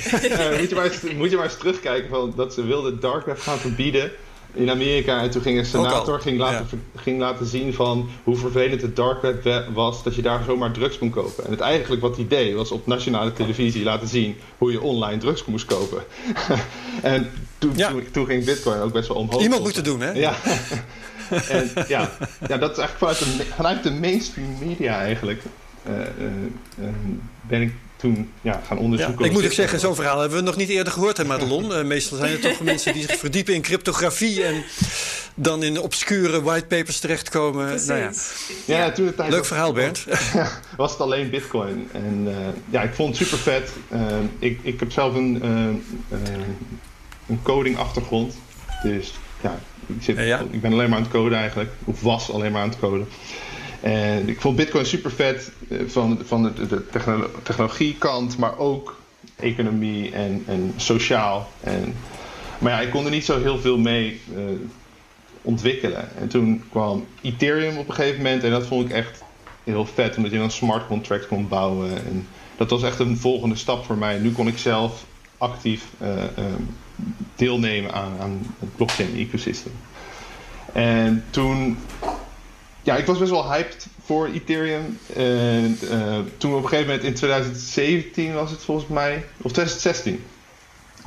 [0.60, 3.40] moet, je maar eens, moet je maar eens terugkijken van dat ze wilden dark web
[3.40, 4.10] gaan verbieden
[4.54, 5.22] in Amerika.
[5.22, 7.00] En toen ging een senator ging laten, ja.
[7.00, 10.98] ging laten zien van hoe vervelend het dark web was dat je daar zomaar drugs
[10.98, 11.44] kon kopen.
[11.44, 15.18] En het eigenlijk wat hij deed was op nationale televisie laten zien hoe je online
[15.18, 16.02] drugs moest kopen.
[17.02, 17.88] en toen, ja.
[17.88, 19.42] toen, toen, ging bitcoin ook best wel omhoog.
[19.42, 20.10] Iemand moet het doen, hè?
[20.10, 20.34] Ja.
[21.30, 22.10] En ja,
[22.48, 25.42] ja, dat is eigenlijk vanuit de, vanuit de mainstream media eigenlijk.
[25.88, 25.94] Uh,
[26.78, 26.88] uh,
[27.40, 29.24] ben ik toen ja, gaan onderzoeken.
[29.24, 31.70] Ja, ik moet ook zeggen, zo'n verhaal hebben we nog niet eerder gehoord, hè Madelon?
[31.70, 34.64] Uh, meestal zijn het toch mensen die zich verdiepen in cryptografie en
[35.34, 37.80] dan in obscure whitepapers terechtkomen.
[37.86, 38.10] Nou ja.
[38.64, 40.04] Ja, toen het Leuk verhaal, Bernd.
[40.76, 41.88] was het alleen bitcoin.
[41.92, 42.36] En uh,
[42.70, 43.70] ja, ik vond het super vet.
[43.92, 44.00] Uh,
[44.38, 45.44] ik, ik heb zelf een,
[47.26, 48.34] een coding achtergrond.
[48.82, 50.44] Dus ja, ik, zit, ja.
[50.50, 51.70] ik ben alleen maar aan het coden eigenlijk.
[51.84, 53.08] Of was alleen maar aan het coden.
[53.80, 55.52] En ik vond Bitcoin super vet
[55.86, 56.86] van, van de, de
[57.42, 58.96] technologiekant, maar ook
[59.36, 61.48] economie en, en sociaal.
[61.60, 61.94] En,
[62.58, 64.42] maar ja, ik kon er niet zo heel veel mee uh,
[65.42, 66.16] ontwikkelen.
[66.18, 69.22] En toen kwam Ethereum op een gegeven moment en dat vond ik echt
[69.64, 71.90] heel vet, omdat je dan smart contracts kon bouwen.
[71.90, 74.18] En dat was echt een volgende stap voor mij.
[74.18, 75.04] Nu kon ik zelf
[75.38, 76.76] actief uh, um,
[77.36, 79.72] deelnemen aan, aan het blockchain-ecosysteem.
[80.72, 81.78] En toen,
[82.82, 84.98] ja, ik was best wel hyped voor Ethereum.
[85.14, 90.24] En uh, toen op een gegeven moment in 2017 was het volgens mij, of 2016.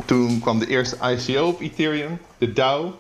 [0.06, 3.00] Toen kwam de eerste ICO op Ethereum, de DAO.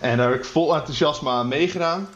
[0.00, 2.08] En daar heb ik vol enthousiasme aan meegedaan.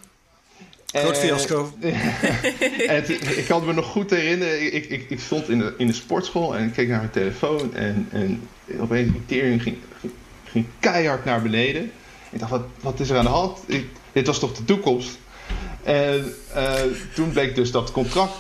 [1.01, 1.73] Groot fiasco.
[2.87, 4.75] en ik kan me nog goed herinneren.
[4.75, 7.75] Ik, ik, ik, stond in de, in de sportschool en ik keek naar mijn telefoon.
[7.75, 8.49] En, en
[8.81, 9.77] opeens Ethereum ging,
[10.45, 11.91] ging keihard naar beneden.
[12.31, 13.59] Ik dacht, wat, wat is er aan de hand?
[13.67, 15.19] Ik, dit was toch de toekomst?
[15.83, 16.73] En uh,
[17.15, 18.37] toen bleek dus dat het contract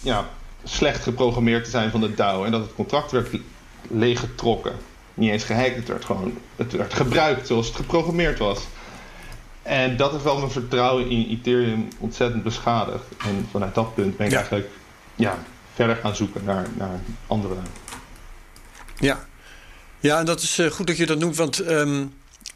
[0.00, 0.28] ja,
[0.64, 2.44] slecht geprogrammeerd te zijn van de DAO.
[2.44, 3.28] En dat het contract werd
[3.88, 4.72] leeggetrokken.
[5.14, 8.58] Niet eens gehackt, het werd gewoon het werd gebruikt zoals het geprogrammeerd was.
[9.70, 13.04] En dat heeft wel mijn vertrouwen in Ethereum ontzettend beschadigd.
[13.18, 14.38] En vanuit dat punt ben ik ja.
[14.38, 14.68] eigenlijk
[15.14, 15.38] ja,
[15.74, 17.54] verder gaan zoeken naar, naar andere.
[18.98, 19.26] Ja.
[20.00, 22.14] ja, en dat is uh, goed dat je dat noemt, want um,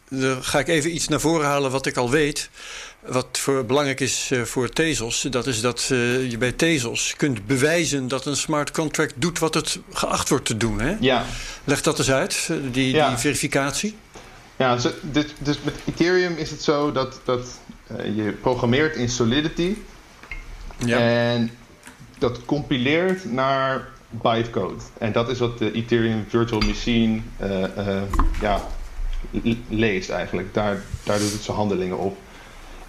[0.08, 2.50] dan ga ik even iets naar voren halen wat ik al weet.
[3.00, 7.46] Wat voor belangrijk is uh, voor Tezos, dat is dat uh, je bij Tezos kunt
[7.46, 10.80] bewijzen dat een smart contract doet wat het geacht wordt te doen.
[10.80, 10.96] Hè?
[11.00, 11.24] Ja.
[11.64, 13.08] Leg dat eens uit, die, ja.
[13.08, 13.96] die verificatie.
[14.56, 17.58] Ja, dus, dus met Ethereum is het zo dat, dat
[17.90, 19.76] uh, je programmeert in Solidity.
[20.78, 20.98] Ja.
[20.98, 21.50] En
[22.18, 24.82] dat compileert naar bytecode.
[24.98, 27.20] En dat is wat de Ethereum Virtual Machine
[28.40, 28.60] ja,
[29.68, 30.54] leest eigenlijk.
[30.54, 32.16] Daar, daar doet het zijn handelingen op.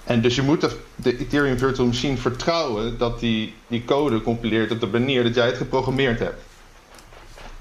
[0.04, 4.72] En dus je moet de, de, Ethereum Virtual Machine vertrouwen dat die, die code compileert
[4.72, 6.42] op de manier dat jij het geprogrammeerd hebt.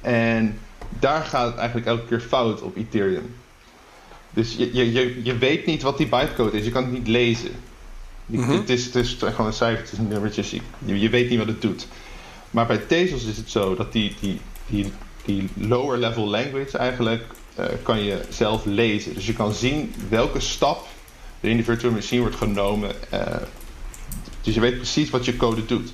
[0.01, 3.35] En daar gaat het eigenlijk elke keer fout op Ethereum.
[4.35, 7.51] Dus je, je, je weet niet wat die bytecode is, je kan het niet lezen.
[8.27, 8.59] Je, mm -hmm.
[8.59, 11.63] het, is, het is gewoon een cijfertjes en nummertjes, je, je weet niet wat het
[11.63, 11.87] doet.
[12.51, 14.93] Maar bij Tezos is het zo dat die, die, die,
[15.25, 17.25] die lower level language eigenlijk
[17.59, 19.15] uh, kan je zelf lezen.
[19.15, 20.87] Dus je kan zien welke stap
[21.41, 22.91] er in de virtual machine wordt genomen.
[23.15, 23.21] Uh,
[24.43, 25.93] dus je weet precies wat je code doet.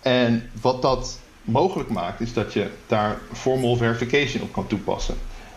[0.00, 5.16] En wat dat mogelijk maakt, is dat je daar formal verification op kan toepassen.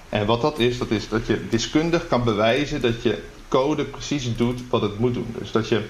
[0.09, 4.35] En wat dat is, dat is dat je wiskundig kan bewijzen dat je code precies
[4.35, 5.35] doet wat het moet doen.
[5.37, 5.87] Dus dat je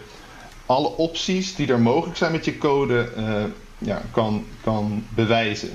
[0.65, 3.43] alle opties die er mogelijk zijn met je code uh,
[3.77, 5.69] ja, kan, kan bewijzen.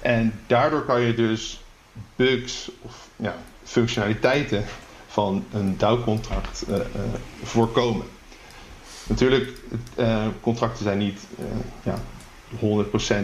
[0.00, 1.60] En daardoor kan je dus
[2.16, 4.64] bugs of ja, functionaliteiten
[5.06, 6.82] van een DAO-contract uh, uh,
[7.42, 8.06] voorkomen.
[9.08, 9.52] Natuurlijk,
[10.40, 11.20] contracten zijn niet
[11.82, 11.98] ja,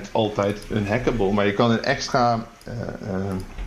[0.09, 2.47] 100% altijd een hackable, maar je kan een extra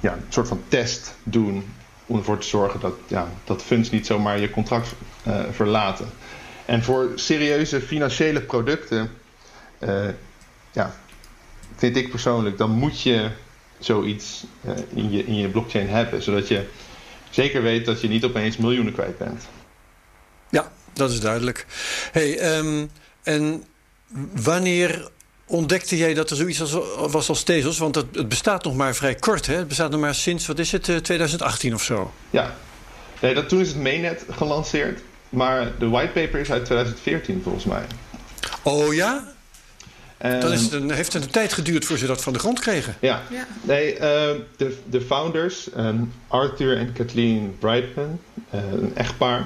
[0.06, 1.74] ja, een soort van test doen
[2.06, 4.94] om ervoor te zorgen dat, ja, dat funds niet zomaar je contract
[5.52, 6.10] verlaten.
[6.66, 9.10] En voor serieuze financiële producten
[10.72, 10.96] ja,
[11.76, 13.30] vind ik persoonlijk, dan moet je
[13.80, 16.22] zoiets uh, in, je, in je blockchain hebben.
[16.22, 16.68] Zodat je
[17.30, 19.44] zeker weet dat je niet opeens miljoenen kwijt bent.
[20.50, 21.66] Ja, dat is duidelijk.
[22.12, 22.90] Hey, um,
[23.24, 23.64] en
[24.34, 25.10] wanneer
[25.46, 26.76] ontdekte jij dat er zoiets
[27.10, 27.78] was als Tezos?
[27.78, 29.56] Want het, het, bestaat nog maar vrij kort, hè?
[29.56, 32.14] Het bestaat nog maar sinds, wat is het, 2018 of zo?
[32.30, 32.56] Ja,
[33.22, 35.02] nee, dat, toen is het mainnet gelanceerd.
[35.30, 37.84] Maar de whitepaper is uit 2014 volgens mij.
[38.62, 39.34] Oh ja?
[40.18, 42.60] Dan is het een, heeft het een tijd geduurd voor ze dat van de grond
[42.60, 42.96] kregen.
[43.00, 43.48] Ja, ja.
[43.62, 44.00] nee, uh,
[44.58, 48.20] de, de founders, um, Arthur en Kathleen Brightman,
[48.56, 49.46] uh, een echtpaar.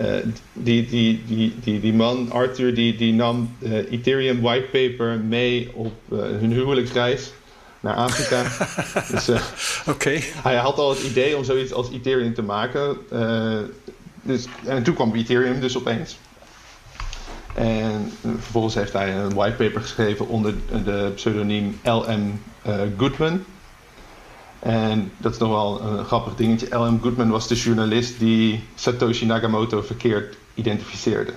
[0.00, 0.16] Uh,
[0.52, 5.92] die, die, die, die, die man, Arthur, die, die nam de Ethereum whitepaper mee op
[6.08, 7.32] hun huwelijksreis
[7.80, 8.42] naar Afrika.
[9.10, 9.30] dus,
[9.86, 10.22] okay.
[10.42, 12.96] Hij had al het idee om zoiets als Ethereum te maken.
[14.22, 16.18] dus, en toen kwam Ethereum dus opeens.
[17.58, 22.20] En vervolgens heeft hij een whitepaper geschreven onder de pseudoniem L.M.
[22.66, 23.44] Uh, Goodman.
[24.58, 26.76] En dat is nog wel een grappig dingetje.
[26.76, 26.98] L.M.
[27.02, 31.32] Goodman was de journalist die Satoshi Nakamoto verkeerd identificeerde.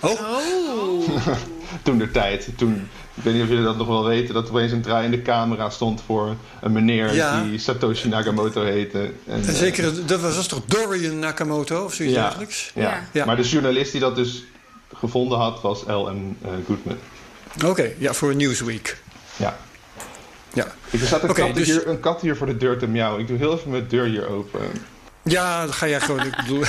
[0.00, 1.08] Oh!
[1.82, 2.48] toen de tijd.
[2.56, 5.22] Toen, ik weet niet of jullie dat nog wel weten, dat er opeens een draaiende
[5.22, 9.10] camera stond voor een meneer die Satoshi Nakamoto heette.
[9.26, 12.70] En, Zeker, dat was, was toch Dorian Nakamoto of zoiets ja, dergelijks?
[12.74, 13.08] Ja.
[13.12, 13.24] ja.
[13.24, 14.44] maar de journalist die dat dus
[14.94, 16.36] gevonden had, was L.M.
[16.44, 16.98] Uh, Goodman.
[17.64, 18.98] Oké, ja, voor Newsweek.
[19.36, 19.56] Ja.
[20.56, 20.66] Ja.
[20.90, 21.66] Er staat een, kat dus...
[21.66, 23.20] hier, een kat hier voor de deur te miauwen.
[23.20, 24.60] Ik doe heel even mijn deur hier open.
[25.22, 26.26] Ja, dan ga jij gewoon.
[26.26, 26.64] ik bedoel,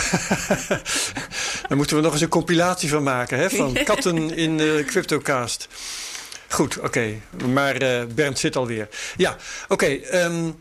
[1.68, 5.68] dan moeten we nog eens een compilatie van maken hè, van katten in de CryptoCast.
[6.50, 7.14] Goed, oké.
[7.54, 8.88] Maar uh, Bernd zit alweer.
[9.18, 9.36] Ja,
[9.68, 9.74] oké.
[9.74, 10.52] Okay, um, ehm,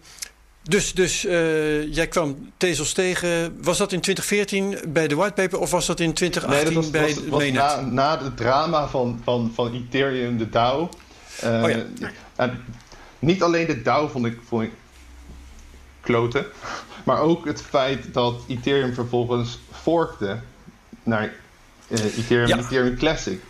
[0.62, 3.58] dus, dus uh, jij kwam Tezos tegen.
[3.62, 6.92] Was dat in 2014 bij de whitepaper of was dat in 2018 nee, dat was,
[6.92, 10.88] bij was, was na, na het drama van, van, van Ethereum, de DAO.
[11.44, 11.84] Uh, oh ja.
[12.36, 12.64] En
[13.26, 14.70] niet alleen de DAO vond ik, vond ik
[16.00, 16.46] kloten.
[17.04, 20.38] Maar ook het feit dat Ethereum vervolgens forkte
[21.02, 21.32] naar
[21.88, 22.58] uh, Ethereum, ja.
[22.58, 23.40] Ethereum Classic.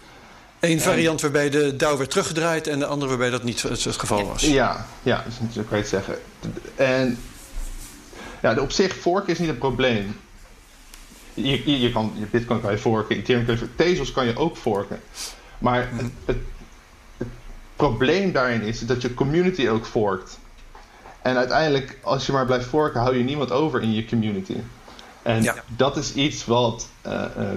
[0.60, 4.26] Eén variant waarbij de DAO werd teruggedraaid en de andere waarbij dat niet het, geval
[4.26, 4.42] was.
[4.42, 6.18] Ja, ja zo kan je het zeggen.
[6.76, 7.18] En
[8.42, 10.16] ja, de op zich fork is niet een probleem.
[11.34, 14.36] Je, je, je kan, je Bitcoin kan je forken, Ethereum kan je Tezos kan je
[14.36, 15.00] ook forken.
[15.58, 15.88] Maar
[16.24, 16.36] het,
[17.76, 20.38] probleem daarin is dat je community ook forkt.
[21.22, 24.56] En uiteindelijk, als je maar blijft forken, hou je niemand over in je community.
[25.22, 25.54] En ja.
[25.76, 27.48] dat is iets wat, uh, uh,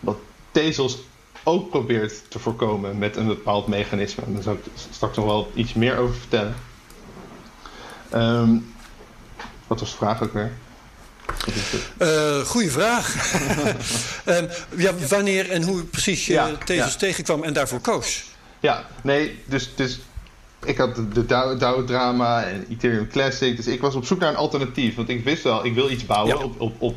[0.00, 0.16] wat
[0.50, 0.98] Tezos
[1.42, 4.22] ook probeert te voorkomen met een bepaald mechanisme.
[4.26, 6.54] Daar zal ik straks nog wel iets meer over vertellen.
[8.14, 8.74] Um,
[9.66, 10.52] wat was de vraag ook weer?
[11.98, 13.34] Uh, goeie vraag.
[14.26, 14.48] um,
[14.84, 18.31] ja, wanneer en hoe precies je ja, Tezos tegenkwam en daarvoor koos?
[18.62, 19.98] Ja, nee, dus, dus
[20.64, 23.56] ik had de DAO-drama en Ethereum Classic.
[23.56, 24.94] Dus ik was op zoek naar een alternatief.
[24.94, 26.94] Want ik wist wel, ik wil iets bouwen op, op, op,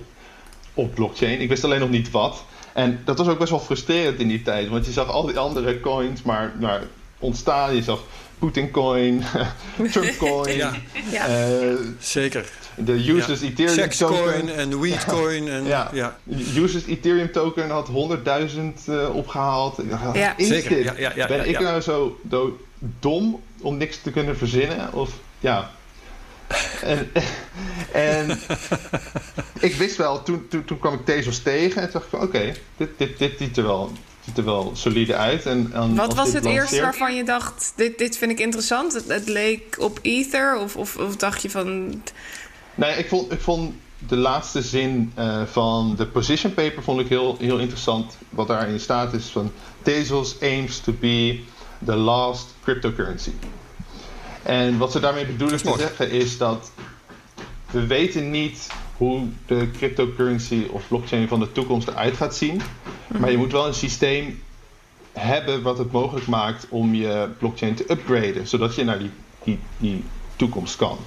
[0.74, 1.42] op blockchain.
[1.42, 2.44] Ik wist alleen nog niet wat.
[2.74, 4.70] En dat was ook best wel frustrerend in die tijd.
[4.70, 6.82] Want je zag al die andere coins maar, maar
[7.20, 7.76] ontstaan.
[7.76, 8.00] Je zag
[8.40, 9.24] Putin coin,
[9.92, 10.58] Trump coin.
[10.58, 10.74] ja,
[11.30, 12.46] uh, zeker.
[12.76, 13.28] De ja.
[13.42, 14.16] Ethereum token.
[14.16, 15.48] coin en weed coin.
[15.56, 15.90] En, ja.
[15.94, 16.18] ja.
[16.56, 17.94] Useless Ethereum token had 100.000
[18.90, 19.82] uh, opgehaald.
[20.14, 20.34] ja.
[20.38, 20.84] Zeker.
[20.84, 22.20] Ja, ja, ja, ben ik nou zo
[23.00, 24.94] dom om niks te kunnen verzinnen?
[24.94, 25.72] Of ja
[26.82, 27.12] en,
[27.92, 28.40] en
[29.60, 32.22] ik wist wel, toen, toen, toen kwam ik Tezos tegen en toen dacht ik van
[32.22, 33.92] oké, dit, dit, dit ziet er wel
[34.26, 35.46] ziet er wel solide uit.
[35.46, 38.94] En, en Wat was het eerste waarvan je dacht, dit, dit vind ik interessant?
[38.94, 42.02] Het, het leek op Ether of, of, of, dacht je van...
[42.76, 43.74] Nee, ik vond, ik vond
[44.08, 48.18] de laatste zin uh, van de position paper vond ik heel, heel interessant.
[48.30, 49.52] Wat daarin staat is van...
[49.82, 51.40] Tezos aims to be
[51.86, 53.32] the last cryptocurrency.
[54.44, 56.72] En wat ze daarmee bedoelen te zeggen is dat
[57.72, 62.62] we weten niet hoe de cryptocurrency of blockchain van de toekomst eruit gaat zien.
[63.20, 64.42] Maar je moet wel een systeem
[65.14, 69.12] hebben wat het mogelijk maakt om je blockchain te upgraden, zodat je naar die,
[69.44, 70.04] die, die
[70.36, 70.98] toekomst kan.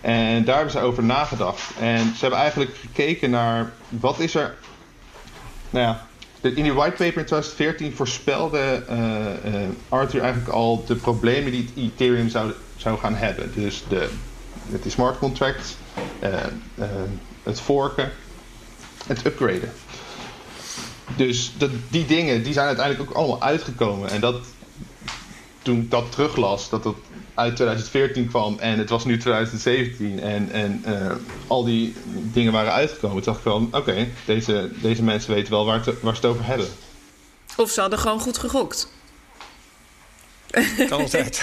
[0.00, 1.72] En daar hebben ze over nagedacht.
[1.80, 4.56] En ze hebben eigenlijk gekeken naar wat is er.
[5.70, 6.06] Nou ja,
[6.40, 8.98] in die whitepaper in 2014 voorspelde uh,
[9.52, 13.52] uh, Arthur eigenlijk al de problemen die Ethereum zou zou gaan hebben.
[13.54, 14.10] Dus de,
[14.70, 15.76] het smart contracts,
[17.42, 18.12] het forken,
[19.06, 19.72] het upgraden.
[21.16, 24.10] Dus dat, die dingen die zijn uiteindelijk ook allemaal uitgekomen.
[24.10, 24.36] En dat,
[25.62, 26.96] toen ik dat teruglas, dat het
[27.34, 31.12] uit 2014 kwam en het was nu 2017 en, en uh,
[31.46, 31.94] al die
[32.32, 33.22] dingen waren uitgekomen.
[33.22, 36.68] Dacht ik van, oké, deze, deze mensen weten wel waar, waar ze het over hebben.
[37.56, 38.92] Of ze hadden gewoon goed gegokt.
[40.88, 41.42] Kan altijd.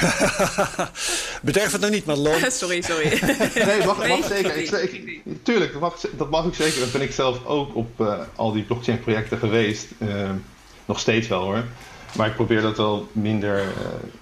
[1.42, 2.52] Bederf het nou niet, Madelon.
[2.52, 3.20] sorry, sorry.
[3.66, 4.58] nee, mag, mag zeker.
[4.58, 6.80] Ik, tuurlijk, dat mag, dat mag ik zeker.
[6.80, 9.88] Dat ben ik zelf ook op uh, al die blockchain projecten geweest.
[9.98, 10.30] Uh,
[10.86, 11.64] nog steeds wel hoor.
[12.16, 13.60] Maar ik probeer dat wel minder...
[13.60, 13.68] Uh,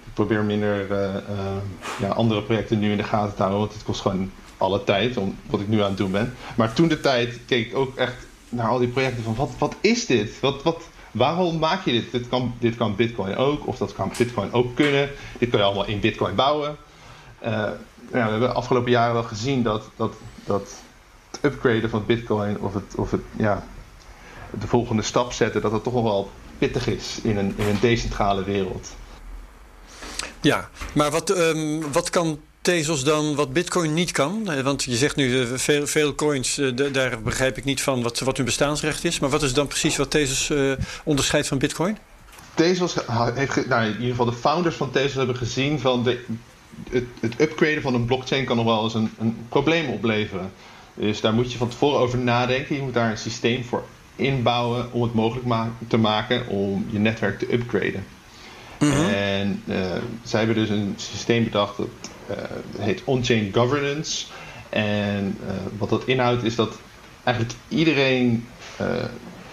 [0.06, 0.86] ik probeer minder
[2.00, 3.60] ja, andere projecten nu in de gaten te houden.
[3.60, 6.34] Want het kost gewoon alle tijd, om, wat ik nu aan het doen ben.
[6.56, 8.16] Maar toen de tijd keek ik ook echt
[8.48, 9.34] naar al die projecten van...
[9.34, 10.40] Wat, wat is dit?
[10.40, 10.62] Wat...
[10.62, 10.82] wat
[11.16, 12.10] Waarom maak je dit?
[12.10, 15.10] Dit kan, dit kan Bitcoin ook, of dat kan Bitcoin ook kunnen.
[15.38, 16.76] Dit kun je allemaal in Bitcoin bouwen.
[17.42, 17.78] Ja,
[18.10, 20.14] we hebben de afgelopen jaren wel gezien dat, dat,
[20.44, 20.72] dat
[21.30, 23.64] het upgraden van Bitcoin of, het, of het, ja,
[24.60, 27.80] de volgende stap zetten, dat het toch nog wel pittig is in een, in een
[27.80, 28.94] decentrale wereld.
[30.40, 34.50] Ja, maar wat, um, wat kan Tezos dan wat Bitcoin niet kan?
[34.50, 38.02] Eh, want je zegt nu uh, veel, veel coins, uh, daar begrijp ik niet van
[38.02, 39.18] wat, wat hun bestaansrecht is.
[39.18, 40.72] Maar wat is dan precies wat Tezos uh,
[41.04, 41.98] onderscheidt van Bitcoin?
[42.54, 42.96] Tezos
[43.34, 46.24] heeft, nou, in ieder geval de founders van Tezos hebben gezien van de,
[46.90, 50.52] het, het upgraden van een blockchain kan nog wel eens een, een probleem opleveren.
[50.94, 52.76] Dus daar moet je van tevoren over nadenken.
[52.76, 53.84] Je moet daar een systeem voor
[54.16, 58.04] inbouwen om het mogelijk ma te maken om je netwerk te upgraden.
[58.78, 59.08] Mm -hmm.
[59.08, 59.62] En
[60.22, 61.88] zij hebben dus een systeem bedacht dat
[62.78, 64.26] heet on-chain governance.
[64.68, 66.78] En uh, wat dat inhoudt is dat
[67.24, 68.46] eigenlijk iedereen
[68.80, 68.86] uh,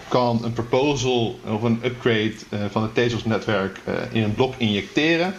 [0.08, 2.34] kan een proposal of een upgrade
[2.70, 5.34] van het Tezos-netwerk in een blok injecteren.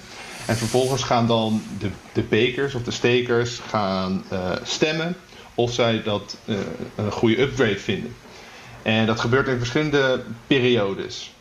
[0.46, 4.24] En vervolgens gaan dan de, de bakers of de stakers gaan
[4.64, 5.16] stemmen
[5.56, 6.38] of zij dat
[6.96, 8.16] een goede upgrade vinden.
[8.82, 11.35] En dat gebeurt in verschillende periodes.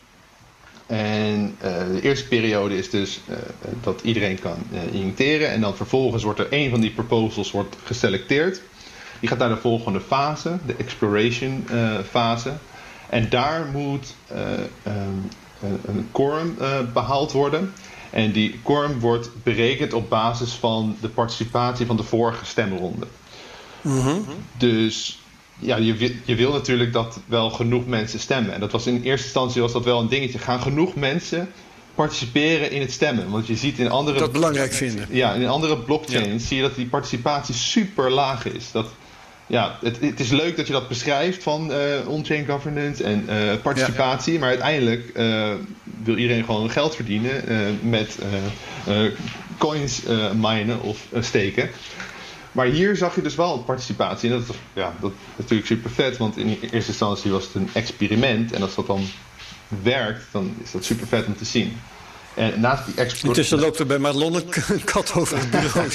[0.87, 3.35] En uh, de eerste periode is dus uh,
[3.81, 5.51] dat iedereen kan uh, injecteren.
[5.51, 8.61] En dan vervolgens wordt er een van die proposals wordt geselecteerd.
[9.19, 11.67] Die gaat naar de volgende fase, de exploration
[12.09, 12.53] fase.
[13.09, 14.15] En daar moet
[14.85, 15.29] um,
[15.85, 16.57] een quorum
[16.93, 17.73] behaald worden.
[18.09, 23.07] En die quorum wordt berekend op basis van de participatie van de vorige stemronde.
[23.81, 24.25] Mm -hmm.
[24.57, 25.19] Dus
[25.59, 28.53] ja, je, je wil natuurlijk dat wel genoeg mensen stemmen.
[28.53, 30.39] En dat was in eerste instantie was dat wel een dingetje.
[30.39, 31.49] Gaan genoeg mensen
[31.95, 33.29] participeren in het stemmen?
[33.29, 34.19] Want je ziet in andere...
[34.19, 35.07] Dat belangrijk vinden.
[35.09, 36.47] Ja, in andere blockchains ja.
[36.47, 38.71] zie je dat die participatie super laag is.
[38.71, 38.87] Dat,
[39.47, 43.35] ja, het, het is leuk dat je dat beschrijft van uh, on-chain governance en uh,
[43.61, 44.33] participatie.
[44.33, 44.39] Ja.
[44.39, 45.51] Maar uiteindelijk uh,
[46.03, 47.43] wil iedereen gewoon geld verdienen
[47.81, 48.17] met
[49.57, 50.01] coins
[50.33, 51.69] minen of steken.
[52.55, 54.31] Maar hier zag je dus wel participatie.
[54.31, 57.69] En dat, ja, dat is natuurlijk super vet, want in eerste instantie was het een
[57.73, 58.51] experiment.
[58.51, 59.07] En als dat dan
[59.83, 61.79] werkt, dan is dat super vet om te zien.
[62.33, 63.23] En naast die export...
[63.23, 65.89] Intussen loopt er bij Madelon een kat over het bureau.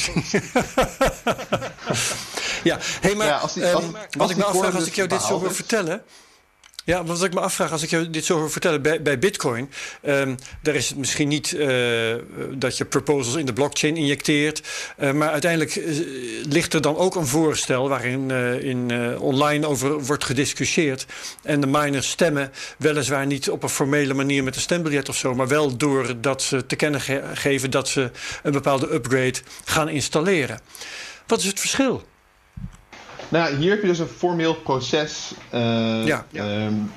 [2.71, 5.09] ja, hey, maar ja, als die, als, um, wat ik me afvraag als ik jou
[5.09, 6.03] dit zo wil vertellen...
[6.91, 9.71] Ja, wat ik me afvraag als ik je dit zo hoor vertellen bij, Bitcoin,
[10.03, 12.15] um, daar is het misschien niet uh,
[12.53, 14.63] dat je proposals in de blockchain injecteert,
[14.99, 16.07] uh, maar uiteindelijk uh,
[16.49, 18.31] ligt er dan ook een voorstel waarin
[18.61, 21.07] in, online over wordt gediscussieerd
[21.43, 25.35] en de miners stemmen weliswaar niet op een formele manier met een stembiljet of zo,
[25.35, 28.11] maar wel doordat ze te kennen ge geven dat ze
[28.43, 30.61] een bepaalde upgrade gaan installeren.
[31.27, 32.10] Wat is het verschil?
[33.31, 35.33] Nou, hier heb je dus een formeel proces.
[35.55, 36.27] Uh, ja.
[36.35, 36.93] Um,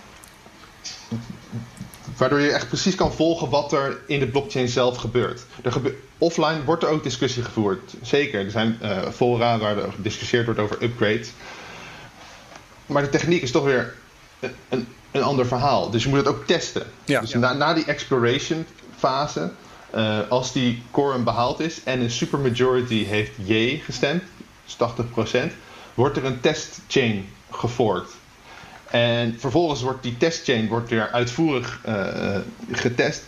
[2.18, 5.46] waardoor je echt precies kan volgen wat er in de blockchain zelf gebeurt.
[5.64, 7.94] Er gebe offline wordt er ook discussie gevoerd.
[8.02, 8.46] Zeker.
[8.46, 11.32] Er zijn uh, fora waar er gediscussieerd wordt over upgrades.
[12.86, 13.94] Maar de techniek is toch weer
[14.70, 15.90] een, een ander verhaal.
[15.90, 16.84] Dus je moet het ook testen.
[17.06, 17.20] Ja.
[17.20, 17.40] Dus ja.
[17.40, 18.66] Na, na die exploration
[18.98, 19.52] fase,
[19.96, 24.24] uh, als die quorum behaald is en een supermajority heeft J gestemd,
[24.66, 24.78] dus
[25.46, 25.52] 80%,
[25.94, 28.12] wordt er een testchain geforkt.
[28.90, 32.38] En vervolgens wordt die testchain wordt weer uitvoerig uh,
[32.72, 33.24] getest.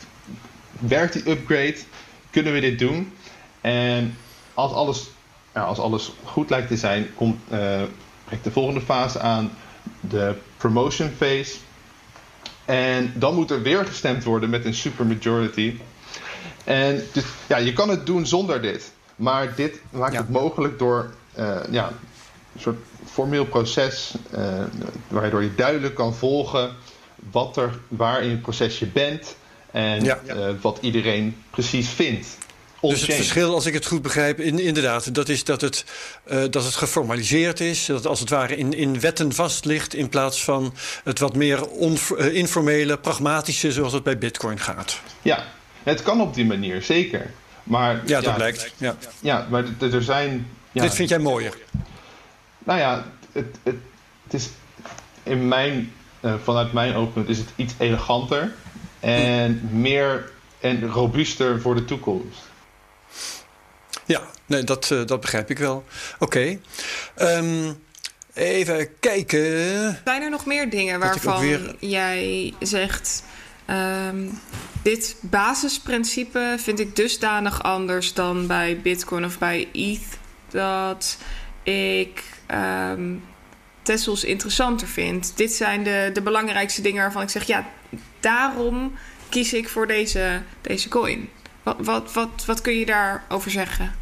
[0.80, 1.78] Werkt die upgrade?
[2.30, 3.13] Kunnen we dit doen?
[3.61, 4.18] En
[4.53, 5.09] als alles,
[5.53, 7.82] ja, als alles goed lijkt te zijn, komt uh,
[8.41, 9.51] de volgende fase aan,
[9.99, 11.55] de promotion phase.
[12.66, 15.80] En dan moet er weer gestemd worden met een supermajority.
[16.63, 18.91] En dus, ja, je kan het doen zonder dit.
[19.16, 20.20] Maar dit maakt ja.
[20.20, 21.91] het mogelijk door uh, ja,
[22.60, 24.64] soort formeel proces uh,
[25.08, 26.76] waardoor je duidelijk kan volgen
[27.32, 29.36] wat er, waar in het proces je bent
[29.72, 30.20] en ja.
[30.28, 32.38] uh, wat iedereen precies vindt.
[32.82, 35.86] Dus het verschil, als ik het goed begrijp, in, inderdaad, dat is dat het,
[36.32, 37.86] uh, dat het geformaliseerd is.
[37.86, 39.93] Dat het als het ware in, in wetten vast ligt.
[39.93, 44.99] In plaats van het wat meer on, uh, informele, pragmatische, zoals het bij Bitcoin gaat.
[45.22, 45.43] Ja,
[45.84, 47.32] het kan op die manier, zeker.
[47.64, 48.74] Maar, ja, dat ja, blijkt.
[48.78, 50.47] Ja, ja maar er zijn.
[50.72, 51.58] Ja, Dit vind jij mooier?
[52.66, 53.76] Nou ja, het, het,
[54.24, 54.49] het is
[55.24, 55.91] in mijn,
[56.22, 58.53] uh, vanuit mijn oogpunt is het iets eleganter
[58.99, 62.41] en meer en robuuster voor de toekomst.
[64.05, 65.84] Ja, nee, dat, dat begrijp ik wel.
[66.20, 66.59] Oké.
[67.16, 67.74] Ehm,
[68.34, 69.41] even kijken.
[70.03, 73.24] Zijn er nog meer dingen waarvan jij zegt.
[73.66, 74.30] Ehm,
[74.82, 80.18] dit basisprincipe vind ik dusdanig anders dan bij Bitcoin of bij ETH
[80.49, 81.18] dat
[81.63, 83.23] ik um,
[83.81, 85.33] Tessels interessanter vind.
[85.35, 87.67] Dit zijn de, de belangrijkste dingen waarvan ik zeg: ja,
[88.19, 88.93] daarom
[89.29, 91.29] kies ik voor deze, deze coin.
[91.63, 93.95] Wat, wat, wat, wat kun je daarover zeggen?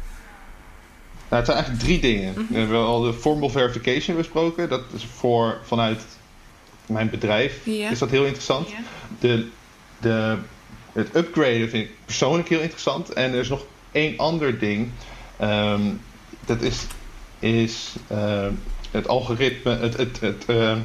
[1.28, 2.32] Nou, het zijn eigenlijk drie dingen.
[2.32, 2.52] Mhm.
[2.52, 4.68] We hebben al de formal verification besproken.
[4.68, 6.04] Dat is voor vanuit
[6.86, 8.68] mijn bedrijf is dat heel interessant.
[9.18, 9.48] De,
[10.00, 10.36] de,
[10.92, 13.12] het upgraden vind ik persoonlijk heel interessant.
[13.12, 14.90] En er is nog één ander ding.
[15.36, 15.82] Ehm,
[16.46, 16.86] dat is,
[17.38, 18.46] is uh,
[18.90, 20.76] het algoritme, het, het, het uh,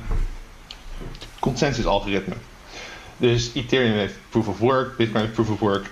[1.40, 2.36] consensus-algoritme.
[3.18, 5.90] Dus Ethereum heeft proof of work, Bitcoin heeft proof of work.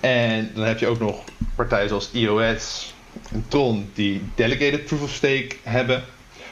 [0.00, 2.94] En dan heb je ook nog partijen zoals EOS
[3.30, 6.04] en Tron die delegated proof of stake hebben.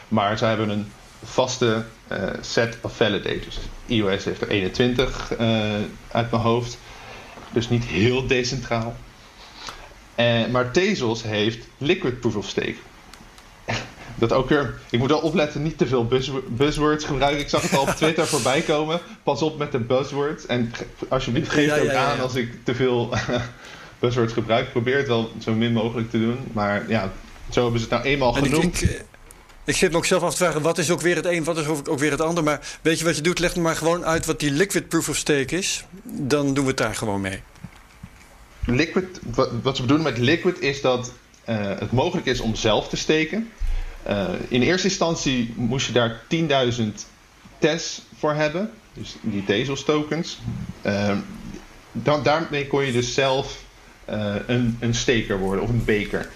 [0.08, 0.92] Maar ze hebben een
[1.24, 3.58] vaste uh, set of validators.
[3.86, 5.38] EOS heeft er 21 uh,
[6.10, 6.78] uit mijn hoofd.
[7.52, 8.96] Dus niet heel decentraal.
[10.16, 12.76] Uh, maar Tezos heeft liquid proof of stake.
[14.18, 16.08] Dat ook weer, ik moet wel opletten, niet te veel
[16.48, 17.40] buzzwords gebruiken.
[17.40, 19.00] Ik zag het al op Twitter voorbij komen.
[19.22, 20.46] Pas op met de buzzwords.
[20.46, 20.72] En
[21.08, 23.14] alsjeblieft geef ja, ook aan als ik te veel
[24.00, 24.70] buzzwords gebruik.
[24.70, 26.38] Probeer het wel zo min mogelijk te doen.
[26.52, 27.12] Maar ja,
[27.50, 28.82] zo hebben ze het nou eenmaal genoemd.
[28.82, 29.04] Ik,
[29.64, 31.58] ik, zit me ook zelf af te vragen, wat is ook weer het een, wat
[31.58, 32.44] is ook weer het ander.
[32.44, 33.38] Maar weet je wat je doet?
[33.38, 35.84] Leg me maar gewoon uit wat die liquid proof of stake is.
[36.02, 37.42] Dan doen we het daar gewoon mee.
[38.64, 39.20] Liquid,
[39.62, 41.12] wat, ze bedoelen met liquid is dat
[41.48, 43.50] uh, het mogelijk is om zelf te steken.
[44.08, 46.20] Uh, in eerste instantie moest je daar
[46.78, 46.84] 10.000
[47.58, 48.70] tests voor hebben.
[48.92, 50.38] Dus die Tezos tokens.
[50.82, 51.16] Uh,
[51.92, 53.62] dan, daarmee kon je dus zelf
[54.10, 56.28] uh, een, een steker worden of een beker.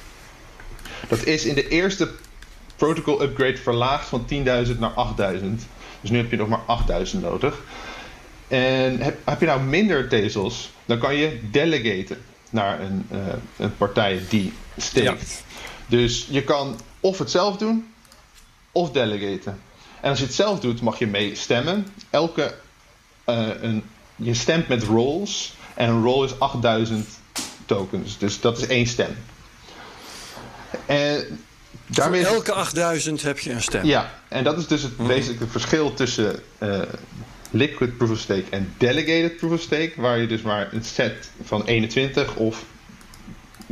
[1.08, 2.10] Dat is in de eerste
[2.76, 4.92] protocol upgrade verlaagd van 10.000 naar
[5.38, 5.44] 8.000.
[6.00, 7.60] Dus nu heb je nog maar 8.000 nodig.
[8.48, 12.18] En heb, heb, je nou minder Tezos, dan kan je delegaten
[12.50, 13.06] naar een,
[13.56, 15.44] een partij die steekt.
[15.86, 17.92] Dus je kan of het zelf doen,
[18.72, 19.60] of delegaten.
[20.00, 21.86] En als je het zelf doet, mag je mee stemmen.
[22.10, 22.54] Elke,
[23.26, 23.84] uh, een,
[24.16, 25.54] je stemt met rolls.
[25.74, 27.08] En een roll is 8000
[27.66, 28.18] tokens.
[28.18, 29.16] Dus dat is één stem.
[30.86, 31.40] En
[31.86, 33.84] daarmee Voor elke 8000 heb je een stem.
[33.84, 35.10] Ja, en dat is dus het mm.
[35.48, 36.80] verschil tussen uh,
[37.50, 39.92] liquid proof of stake en delegated proof of stake.
[39.96, 42.64] Waar je dus maar een set van 21 of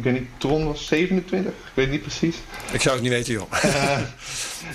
[0.01, 1.53] ik weet niet, Tron was 27?
[1.53, 2.37] Ik weet niet precies.
[2.73, 3.53] Ik zou het niet weten, joh.
[3.65, 3.99] Uh,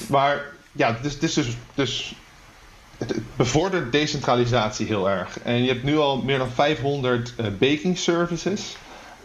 [0.07, 2.15] maar ja, dus, dus, dus, dus
[2.97, 5.39] het bevordert decentralisatie heel erg.
[5.39, 8.76] En je hebt nu al meer dan 500 uh, baking services.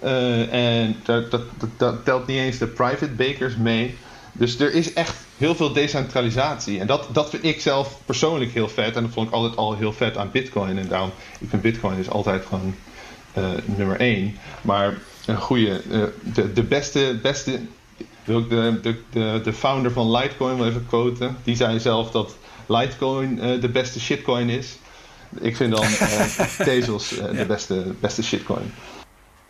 [0.05, 1.43] Uh, en dat, dat,
[1.77, 3.97] dat, telt niet eens de private bakers mee.
[4.33, 6.81] Dus er is echt heel veel decentralisatie.
[6.81, 8.97] En dat, dat vind ik zelf persoonlijk heel vet.
[8.97, 10.79] En dat vond ik altijd al heel vet aan Bitcoin.
[10.79, 12.75] En daarom, ik vind Bitcoin is altijd gewoon
[13.39, 14.37] uh, nummer één.
[14.63, 17.61] Maar een goede, uh, de, de beste, beste
[18.25, 21.37] wil ik de, de, de, de founder van Litecoin wel even quoten.
[21.45, 24.77] Die zei zelf dat Litecoin uh, de beste shitcoin is.
[25.41, 26.25] Ik vind dan uh,
[26.67, 28.73] Tezos de beste, beste shitcoin.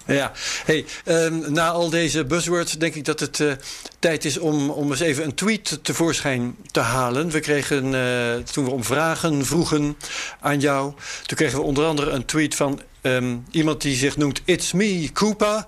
[0.07, 0.33] Ja,
[0.65, 3.53] hey, um, na al deze buzzwords denk ik dat het uh,
[3.99, 7.31] tijd is om, om eens even een tweet tevoorschijn te halen.
[7.31, 9.97] We kregen, uh, toen we om vragen vroegen
[10.41, 10.93] aan jou,
[11.27, 15.11] toen kregen we onder andere een tweet van um, iemand die zich noemt It's Me
[15.13, 15.67] Koopa.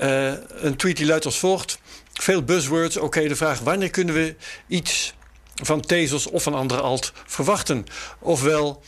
[0.00, 1.78] Uh, een tweet die luidt als volgt.
[2.12, 2.96] Veel buzzwords.
[2.96, 5.14] Oké, de vraag wanneer kunnen we iets
[5.62, 7.84] van Tezos of van andere alt verwachten?
[8.18, 8.82] Ofwel,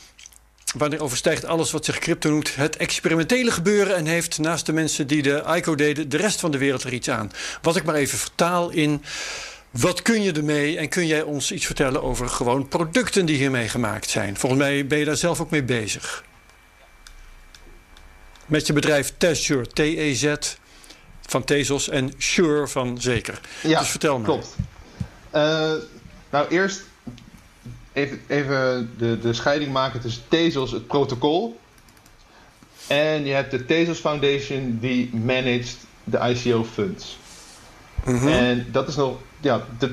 [0.78, 5.06] wanneer overstijgt alles wat zich crypto noemt het experimentele gebeuren en heeft naast de mensen
[5.06, 7.32] die de ICO deden de rest van de wereld er iets aan?
[7.62, 9.02] Wat ik maar even vertaal in.
[9.70, 13.68] Wat kun je ermee en kun jij ons iets vertellen over gewoon producten die hiermee
[13.68, 14.36] gemaakt zijn?
[14.36, 16.24] Volgens mij ben je daar zelf ook mee bezig.
[18.46, 20.34] Met je bedrijf Tezure, T-E-Z
[21.26, 23.40] van Tezos en Sure van Zeker.
[23.62, 24.24] Ja, dus vertel me.
[24.24, 24.56] Klopt.
[25.34, 25.72] Uh,
[26.30, 26.82] nou, eerst
[27.96, 31.60] even, even de, de scheiding maken tussen Tezos, het protocol.
[32.86, 37.18] En je hebt de Tezos Foundation die managt de ICO funds.
[38.04, 39.90] Mm En dat is nog, ja, dat,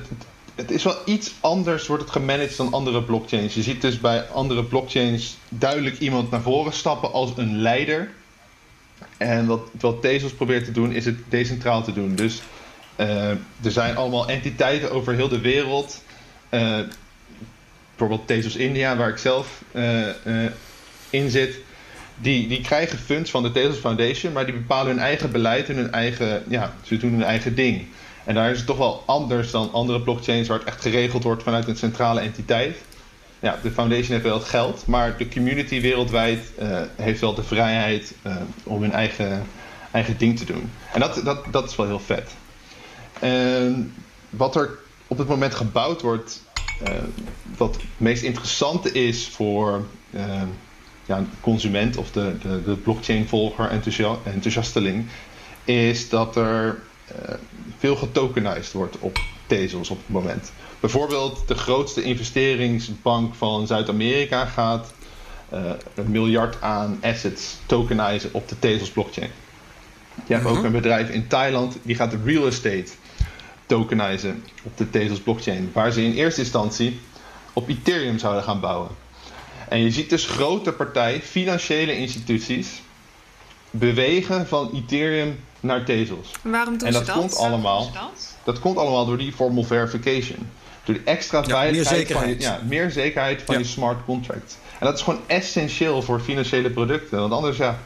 [0.56, 3.54] het is wel iets anders wordt het gemanaged dan andere blockchains.
[3.54, 8.12] Je ziet dus bij andere blockchains duidelijk iemand naar voren stappen als een leider.
[9.18, 12.16] En wat, wat Tezos probeert te doen, is het decentraal te doen.
[12.16, 12.42] Dus
[12.98, 13.30] uh,
[13.62, 16.04] er zijn allemaal entiteiten over heel de wereld.
[16.50, 16.80] Uh,
[17.96, 20.08] bijvoorbeeld Tezos India, waar ik zelf uh,
[21.10, 21.60] in zit.
[22.16, 25.76] die, die krijgen funds van de Tezos Foundation, maar die bepalen hun eigen beleid en
[25.76, 27.86] hun eigen, ja, ze doen hun eigen ding.
[28.24, 31.44] En daar is het toch wel anders dan andere blockchains waar het echt geregeld wordt
[31.44, 32.78] vanuit een centrale entiteit.
[33.40, 37.44] Ja, de foundation heeft wel het geld, maar de community wereldwijd uh, heeft wel de
[37.44, 38.14] vrijheid
[38.64, 39.46] om hun eigen,
[39.92, 40.72] eigen ding te doen.
[40.94, 42.32] En dat, dat, dat is wel heel vet.
[43.20, 43.94] En
[44.30, 44.70] wat er
[45.08, 46.43] op het moment gebouwd wordt,
[47.58, 49.86] wat het meest interessante is voor
[51.06, 53.70] ja, de consument of de, de, de blockchain-volger,
[54.24, 55.06] enthousiasteling,
[55.64, 56.80] is dat er
[57.12, 57.36] uh,
[57.78, 60.52] veel getokenized wordt op Tezos op het moment.
[60.80, 64.94] Bijvoorbeeld de grootste investeringsbank van Zuid-Amerika gaat
[65.54, 69.30] uh, een miljard aan assets tokenizen op de Tezos blockchain.
[70.26, 70.66] Je hebt ook mhm.
[70.66, 72.92] een bedrijf in Thailand die gaat de real estate
[73.66, 77.00] tokenizen op de Tezos blockchain, waar ze in eerste instantie
[77.54, 78.90] op Ethereum zouden gaan bouwen.
[79.70, 82.82] En je ziet dus grote partijen, financiële instituties,
[83.70, 86.32] bewegen van Ethereum naar Tezos.
[86.42, 87.06] Waarom doen en dat?
[87.06, 87.92] dat Komt allemaal,
[88.44, 88.60] dat?
[88.60, 90.50] komt allemaal door die formal verification.
[90.84, 91.98] Door die extra ja, veiligheid.
[91.98, 92.44] Meer zekerheid.
[92.44, 94.58] Van, ja, meer zekerheid van je smart contract.
[94.80, 97.20] En dat is gewoon essentieel voor financiële producten.
[97.20, 97.80] Want anders, ja,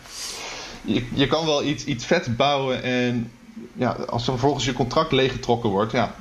[0.82, 3.32] je, je kan wel iets, iets vet bouwen en
[3.74, 6.16] ja, als er vervolgens je contract leeggetrokken wordt, ja,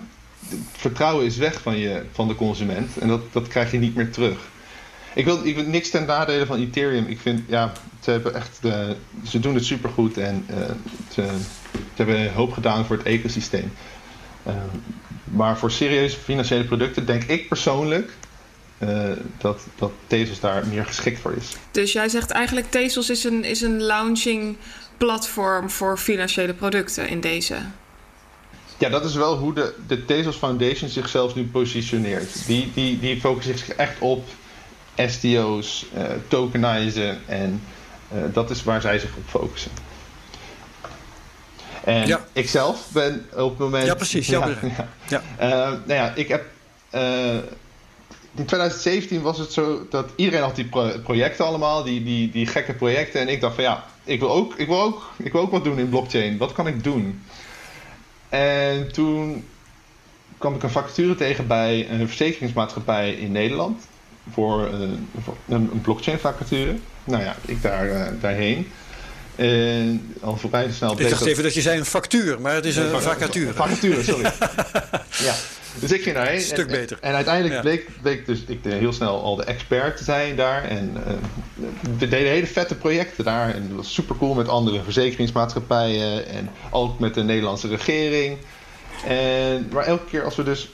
[0.72, 2.98] vertrouwen is weg van, je, van de consument.
[2.98, 4.38] En dat, dat krijg je niet meer terug.
[5.14, 7.06] Ik wil, ik wil niks ten nadele van Ethereum.
[7.06, 8.58] Ik vind, ja, ze hebben echt,
[9.24, 10.56] ze doen het supergoed en uh,
[11.12, 11.24] ze,
[11.94, 13.72] hebben hoop gedaan voor het ecosysteem.
[14.46, 14.54] Uh,
[15.24, 18.12] maar voor serieuze financiële producten denk ik persoonlijk
[18.78, 21.56] uh, dat, dat Tezos daar meer geschikt voor is.
[21.70, 24.56] Dus jij zegt eigenlijk Tezos is een, is een launching
[24.96, 27.56] platform voor financiële producten in deze.
[28.78, 32.46] Ja, dat is wel hoe de, de Tezos Foundation zichzelf nu positioneert.
[32.46, 34.28] Die, die, die focussen zich echt op
[34.96, 37.62] STO's, uh, eh, tokenizen en
[38.12, 39.70] uh, dat is waar zij zich op focussen.
[41.84, 42.24] En ja.
[42.32, 43.86] ik zelf ben op het moment.
[43.86, 44.26] Ja, precies.
[44.26, 44.88] Ja, ja.
[45.08, 45.22] ja.
[45.40, 46.44] Uh, nou ja, ik heb.
[48.34, 52.46] in 2017 was het zo dat iedereen had die pro projecten allemaal, die, die, die
[52.46, 53.20] gekke projecten.
[53.20, 55.64] En ik dacht van ja, ik wil, ook, ik, wil ook, ik wil ook wat
[55.64, 56.36] doen in blockchain.
[56.36, 57.22] Wat kan ik doen?
[58.28, 59.44] En toen
[60.38, 63.86] kwam ik een vacature tegen bij een verzekeringsmaatschappij in Nederland
[64.32, 64.88] voor, uh,
[65.22, 66.76] voor een, een, blockchain vacature.
[67.04, 68.68] Nou ja, ik daar, uh, daarheen.
[69.34, 72.76] En al vrij snel Ik dacht even dat je zei een factuur, maar het is
[72.76, 73.52] een, een vacature.
[73.52, 74.22] Vacature, sorry.
[75.26, 75.34] ja.
[75.80, 76.34] Dus ik ging daarheen.
[76.34, 76.98] Een stuk beter.
[77.00, 77.60] En, en uiteindelijk ja.
[77.60, 80.64] bleek, bleek dus ik heel snel al de expert te zijn daar.
[80.64, 81.12] En uh,
[81.98, 83.54] we deden hele vette projecten daar.
[83.54, 86.28] En het was super cool met andere verzekeringsmaatschappijen.
[86.28, 88.38] En ook met de Nederlandse regering.
[89.06, 90.70] En, maar elke keer als we dus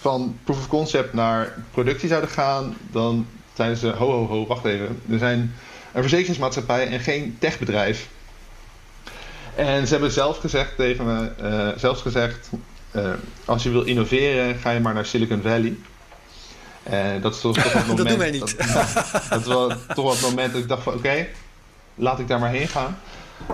[0.00, 4.64] van proof of concept naar productie zouden gaan, dan zeiden ze: ho, ho, ho, wacht
[4.64, 5.02] even.
[5.10, 5.54] Er zijn
[5.92, 8.08] een verzekeringsmaatschappij en geen techbedrijf.
[9.54, 12.50] En ze hebben zelf gezegd tegen me: uh, zelfs gezegd,
[12.92, 13.12] uh,
[13.44, 15.76] als je wil innoveren, ga je maar naar Silicon Valley.
[16.82, 17.98] En dat is toch, toch het moment.
[17.98, 18.58] dat doen wij niet.
[18.58, 18.92] Dat,
[19.30, 21.28] dat is wel, toch wel het moment dat ik dacht: van oké, okay,
[21.94, 22.98] laat ik daar maar heen gaan.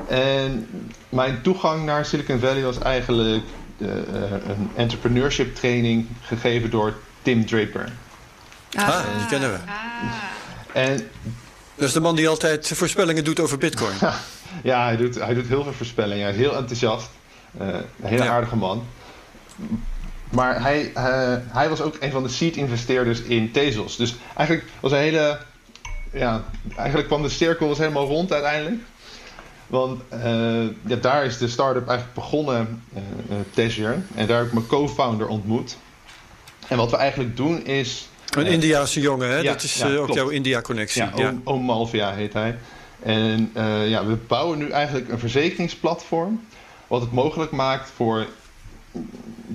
[0.08, 0.68] En
[1.08, 3.44] mijn toegang naar Silicon Valley was eigenlijk
[3.78, 3.88] uh,
[4.48, 7.92] een entrepreneurship training gegeven door Tim Draper.
[8.76, 9.58] Ah, ah die kennen we.
[9.66, 10.82] Ah.
[10.82, 11.08] En,
[11.74, 13.94] dat is de man die altijd voorspellingen doet over bitcoin.
[14.62, 16.22] ja, hij doet, hij doet heel veel voorspellingen.
[16.22, 17.08] Hij is heel enthousiast.
[17.60, 18.30] Uh, een hele ja.
[18.30, 18.86] aardige man.
[20.30, 23.96] Maar hij, uh, hij was ook een van de seed investeerders in Tezos.
[23.96, 25.38] Dus eigenlijk was een hele...
[26.12, 26.44] Ja,
[26.76, 28.82] eigenlijk kwam de cirkel was helemaal rond uiteindelijk.
[29.66, 30.20] Want uh,
[30.86, 32.82] ja, daar is de start-up eigenlijk begonnen,
[33.56, 33.78] uh,
[34.14, 35.76] En daar heb ik mijn co-founder ontmoet.
[36.68, 38.08] En wat we eigenlijk doen is...
[38.30, 39.36] Een uh, Indiaanse jongen, hè?
[39.36, 41.02] Ja, dat is ja, ook jouw India-connectie.
[41.02, 41.34] Ja, ja.
[41.44, 42.58] Oom Malvia heet hij.
[43.02, 43.50] En
[43.84, 46.46] ja, we bouwen nu eigenlijk een verzekeringsplatform...
[46.86, 48.26] wat het mogelijk maakt voor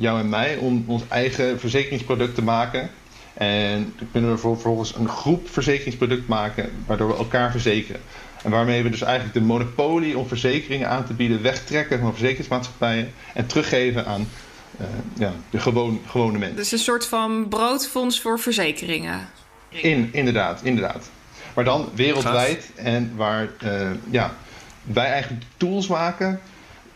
[0.03, 2.89] jou en mij om ons eigen verzekeringsproduct te maken...
[3.33, 6.71] En dan kunnen we vervolgens een groep verzekeringsproduct maken...
[6.85, 8.01] waardoor we elkaar verzekeren.
[8.43, 13.13] En waarmee we dus eigenlijk de monopolie om verzekeringen aan te bieden wegtrekken van verzekeringsmaatschappijen
[13.33, 14.27] en teruggeven aan
[14.81, 14.87] uh,
[15.17, 16.55] ja, de gewoon, gewone mensen.
[16.55, 19.29] Dus een soort van broodfonds voor verzekeringen.
[19.69, 21.09] In, inderdaad, inderdaad.
[21.53, 24.33] Maar dan wereldwijd en waar uh, ja,
[24.83, 26.39] wij eigenlijk tools maken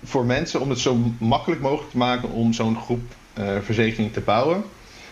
[0.04, 3.02] voor mensen om het zo makkelijk mogelijk te maken om zo'n groep
[3.40, 4.64] uh, verzekering te bouwen.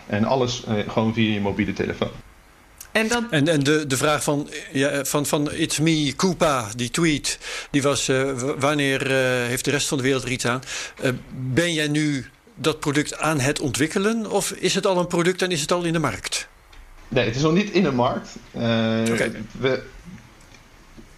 [0.06, 2.10] En alles gewoon via je mobiele telefoon.
[2.92, 3.30] En, dan...
[3.30, 7.38] en, en de, de vraag van, ja, van, van It's Me, Koopa, die tweet,
[7.70, 9.16] die was: uh, wanneer uh,
[9.46, 10.62] heeft de rest van de wereld er iets aan?
[11.02, 11.10] Uh,
[11.52, 15.50] ben jij nu dat product aan het ontwikkelen of is het al een product en
[15.50, 16.48] is het al in de markt?
[17.08, 18.36] Nee, het is nog niet in de markt.
[18.52, 19.32] Okay.
[19.58, 19.82] We,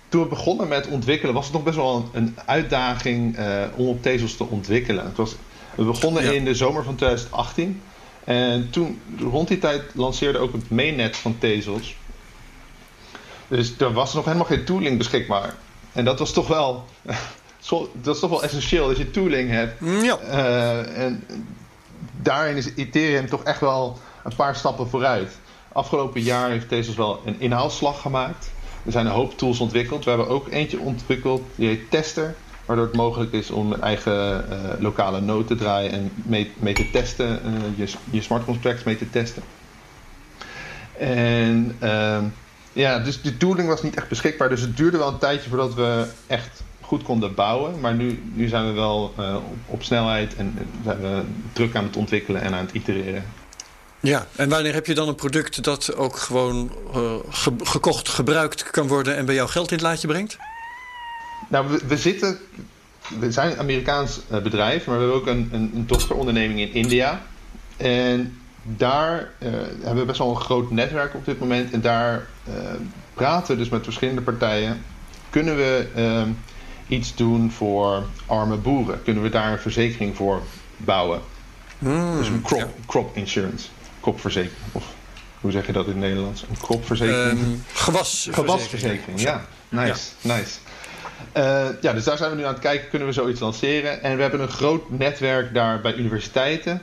[0.09, 3.38] toen we begonnen met ontwikkelen, was het nog best wel een, uitdaging
[3.76, 5.04] om op Tezos te ontwikkelen.
[5.04, 5.36] Het was,
[5.74, 7.82] we begonnen in de zomer van 2018.
[8.24, 11.96] En toen, rond die tijd, lanceerde ook het mainnet van Tezos.
[13.48, 15.54] Dus er was nog helemaal geen tooling beschikbaar.
[15.92, 16.84] En dat was toch wel,
[18.02, 19.80] dat is toch wel essentieel dat je tooling hebt.
[19.80, 20.18] Mm, ja.
[20.22, 21.24] Uh, en
[22.22, 25.38] daarin is Ethereum toch echt wel een paar stappen vooruit.
[25.72, 28.50] Afgelopen jaar heeft Tezos wel een inhaalslag gemaakt.
[28.89, 30.05] Er zijn een hoop tools ontwikkeld.
[30.05, 32.34] We hebben ook eentje ontwikkeld, die heet Tester.
[32.64, 36.74] Waardoor het mogelijk is om een eigen uh, lokale node te draaien en mee, mee
[36.74, 39.43] te testen, uh, je, je smart contracts mee te testen.
[40.99, 42.18] En uh,
[42.72, 44.49] ja, dus de tooling was niet echt beschikbaar.
[44.49, 47.80] Dus het duurde wel een tijdje voordat we echt goed konden bouwen.
[47.80, 51.22] Maar nu, nu zijn we wel uh, op, op, snelheid en zijn we
[51.53, 53.24] druk aan het ontwikkelen en aan het itereren.
[54.01, 58.70] Ja, en wanneer heb je dan een product dat ook gewoon uh, ge gekocht, gebruikt
[58.70, 60.36] kan worden en bij jou geld in het laadje brengt?
[61.49, 62.38] Nou, we, we zitten.
[63.20, 66.72] We zijn een Amerikaans uh, bedrijf, maar we hebben ook een, een, een dochteronderneming in
[66.72, 67.22] India.
[67.76, 69.51] En daar uh,
[69.82, 71.72] hebben we best wel een groot netwerk op dit moment.
[71.72, 72.55] En daar uh,
[73.14, 74.84] praten we dus met verschillende partijen.
[75.30, 75.86] Kunnen we
[76.88, 79.03] iets doen voor arme boeren?
[79.03, 80.42] Kunnen we daar een verzekering voor
[80.76, 81.20] bouwen?
[81.78, 82.68] Hmm, dus een crop, ja.
[82.86, 83.68] crop insurance.
[84.09, 84.62] Kropverzekering.
[84.72, 84.84] Of
[85.40, 86.42] hoe zeg je dat in het Nederlands?
[86.42, 87.40] Een kropverzekering?
[87.40, 88.50] Um, gewasverzekering.
[88.50, 89.46] Gewasverzekering, ja.
[89.68, 90.36] Nice, ja.
[90.36, 90.59] nice.
[91.36, 94.02] Uh, ja, dus daar zijn we nu aan het kijken, kunnen we zoiets lanceren.
[94.02, 96.82] En we hebben een groot netwerk daar bij universiteiten.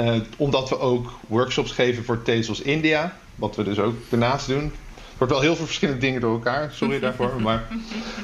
[0.00, 3.16] Uh, omdat we ook workshops geven voor Tezos India.
[3.34, 4.64] Wat we dus ook daarnaast doen.
[4.64, 6.70] Er wordt wel heel veel verschillende dingen door elkaar.
[6.72, 7.40] Sorry daarvoor.
[7.42, 7.66] Maar...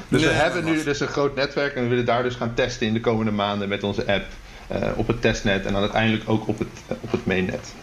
[0.07, 1.75] Dus nee, we hebben nu dus een groot netwerk.
[1.75, 4.25] En we willen daar dus gaan testen in de komende maanden met onze app.
[4.71, 7.73] Uh, op het testnet en dan uiteindelijk ook op het, op het mainnet.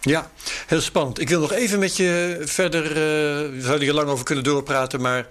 [0.00, 0.30] Ja,
[0.66, 1.20] heel spannend.
[1.20, 2.84] Ik wil nog even met je verder.
[2.88, 5.26] Uh, we zouden hier lang over kunnen doorpraten, maar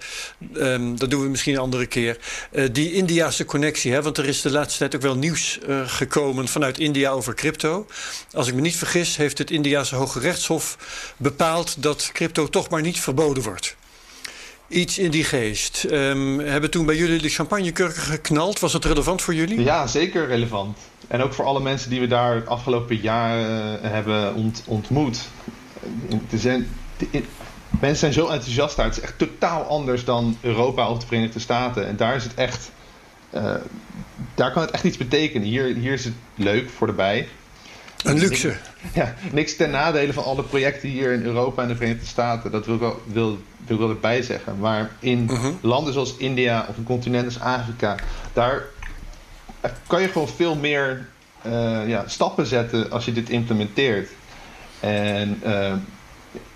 [0.54, 2.18] um, dat doen we misschien een andere keer.
[2.52, 5.80] Uh, die Indiaanse connectie, hè, want er is de laatste tijd ook wel nieuws uh,
[5.86, 7.86] gekomen vanuit India over crypto.
[8.32, 10.78] Als ik me niet vergis, heeft het Indiaanse Hoge Rechtshof
[11.16, 13.76] bepaald dat crypto toch maar niet verboden wordt.
[14.68, 15.86] Iets in die geest.
[15.90, 18.60] Um, hebben toen bij jullie de champagnekurken geknald?
[18.60, 19.62] Was het relevant voor jullie?
[19.62, 20.78] Ja, zeker relevant.
[21.10, 23.46] En ook voor alle mensen die we daar het afgelopen jaar uh,
[23.80, 25.28] hebben ont, ontmoet.
[26.34, 27.22] Zijn, de,
[27.68, 28.86] mensen zijn zo enthousiast daar.
[28.86, 31.86] Het is echt totaal anders dan Europa of de Verenigde Staten.
[31.86, 32.70] En daar is het echt.
[33.34, 33.54] Uh,
[34.34, 35.48] daar kan het echt iets betekenen.
[35.48, 37.28] Hier, hier is het leuk voor de bij.
[38.02, 38.46] Een luxe.
[38.46, 38.60] Niks,
[39.00, 42.50] ja, niks ten nadele van alle projecten hier in Europa en de Verenigde Staten.
[42.50, 44.58] Dat wil ik wel, wil, wil ik wel erbij zeggen.
[44.58, 45.54] Maar in uh -huh.
[45.60, 47.96] landen zoals India of een continent als Afrika,
[48.32, 48.62] daar
[49.86, 51.08] kan je gewoon veel meer
[51.46, 54.10] uh, ja, stappen zetten als je dit implementeert.
[54.80, 55.72] En uh,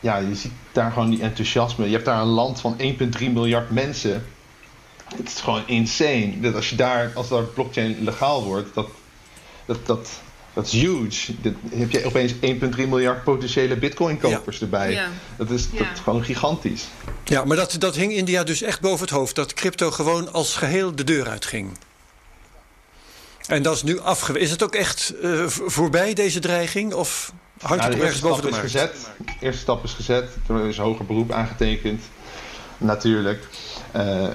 [0.01, 1.87] ja, je ziet daar gewoon die enthousiasme.
[1.87, 2.87] Je hebt daar een land van 1,3
[3.19, 4.27] miljard mensen.
[5.17, 6.41] Het is gewoon insane.
[6.41, 8.89] Dat als je daar, als daar blockchain legaal wordt, dat,
[9.67, 10.09] dat, dat,
[10.53, 11.33] dat is huge.
[11.43, 12.41] Dan heb je opeens 1,3
[12.77, 14.63] miljard potentiële bitcoin-kopers ja.
[14.63, 14.93] erbij.
[14.93, 15.09] Ja.
[15.37, 15.95] Dat, is, dat ja.
[16.03, 16.85] gewoon gigantisch.
[17.25, 19.35] Ja, maar dat, dat hing India dus echt boven het hoofd.
[19.35, 21.79] Dat crypto gewoon als geheel de deur uitging.
[23.47, 24.47] En dat is nu afgewezen.
[24.47, 26.95] Is het ook echt uh, voorbij, deze dreiging?
[26.95, 28.65] Of hangt nou, het ergens boven de markt?
[28.65, 28.95] Is gezet.
[29.19, 30.29] De eerste stap is gezet.
[30.49, 32.03] Er is hoger beroep aangetekend.
[32.79, 33.47] Natuurlijk.
[33.97, 34.27] Uh,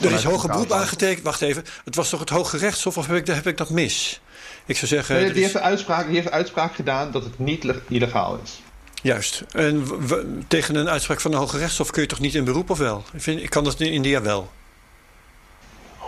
[0.00, 1.24] er is hoger beroep aangetekend.
[1.24, 1.64] Wacht even.
[1.84, 4.20] Het was toch het Hoge Rechtshof of heb ik, heb ik dat mis?
[4.66, 5.14] Ik zou zeggen.
[5.14, 5.40] Nee, die, is...
[5.40, 8.60] heeft de uitspraak, die heeft uitspraak gedaan dat het niet illegaal is.
[9.02, 9.42] Juist.
[9.52, 9.88] En
[10.48, 13.04] tegen een uitspraak van de Hoge Rechtshof kun je toch niet in beroep of wel?
[13.12, 14.50] Ik, vind, ik kan dat in India wel.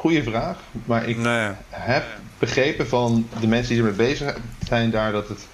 [0.02, 0.56] Goeie vraag.
[0.84, 1.50] Maar ik nee.
[1.68, 2.04] heb
[2.38, 4.36] begrepen van de mensen die ermee bezig
[4.66, 5.46] zijn daar dat het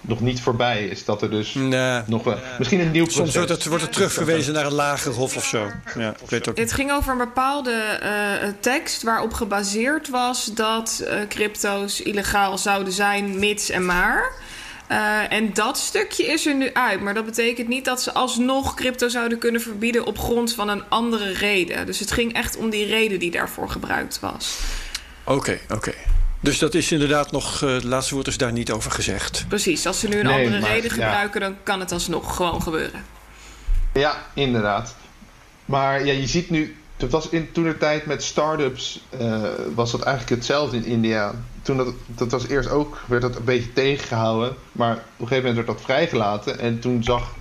[0.00, 1.04] nog niet voorbij is.
[1.04, 2.02] Dat er dus nee.
[2.06, 3.22] nog een, misschien een nieuw proces...
[3.22, 5.70] Soms wordt het, wordt het terugverwezen naar een lager hof of zo.
[5.98, 11.04] Ja, ik weet ook het ging over een bepaalde uh, tekst waarop gebaseerd was dat
[11.04, 14.32] uh, crypto's illegaal zouden zijn, mits en maar.
[14.90, 17.00] Uh, en dat stukje is er nu uit.
[17.00, 20.82] Maar dat betekent niet dat ze alsnog crypto zouden kunnen verbieden op grond van een
[20.88, 21.86] andere reden.
[21.86, 24.58] Dus het ging echt om die reden die daarvoor gebruikt was.
[25.24, 25.74] Oké, okay, oké.
[25.74, 25.94] Okay.
[26.40, 29.44] Dus dat is inderdaad nog, uh, het laatste woord is daar niet over gezegd.
[29.48, 31.46] Precies, als ze nu een nee, andere maar, reden gebruiken, ja.
[31.46, 33.04] dan kan het alsnog gewoon gebeuren.
[33.92, 34.94] Ja, inderdaad.
[35.64, 39.42] Maar ja, je ziet nu, dat was in toen de tijd met start-ups, uh,
[39.74, 41.34] was dat eigenlijk hetzelfde in India.
[41.62, 44.54] Toen dat, dat was eerst ook, werd dat een beetje tegengehouden.
[44.72, 46.58] Maar op een gegeven moment werd dat vrijgelaten.
[46.58, 47.34] En toen zag,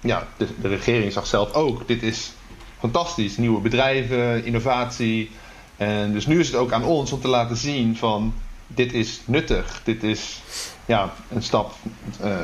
[0.00, 2.32] ja, de, de regering zag zelf ook, dit is
[2.78, 3.36] fantastisch.
[3.36, 5.30] Nieuwe bedrijven, innovatie.
[5.76, 8.34] En dus nu is het ook aan ons om te laten zien van,
[8.66, 9.80] dit is nuttig.
[9.84, 10.40] Dit is
[10.86, 11.74] ja, een stap
[12.24, 12.36] uh,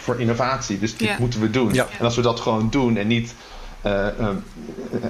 [0.00, 0.78] voor innovatie.
[0.78, 1.16] Dus dit ja.
[1.18, 1.74] moeten we doen.
[1.74, 1.86] Ja.
[1.98, 3.34] En als we dat gewoon doen en niet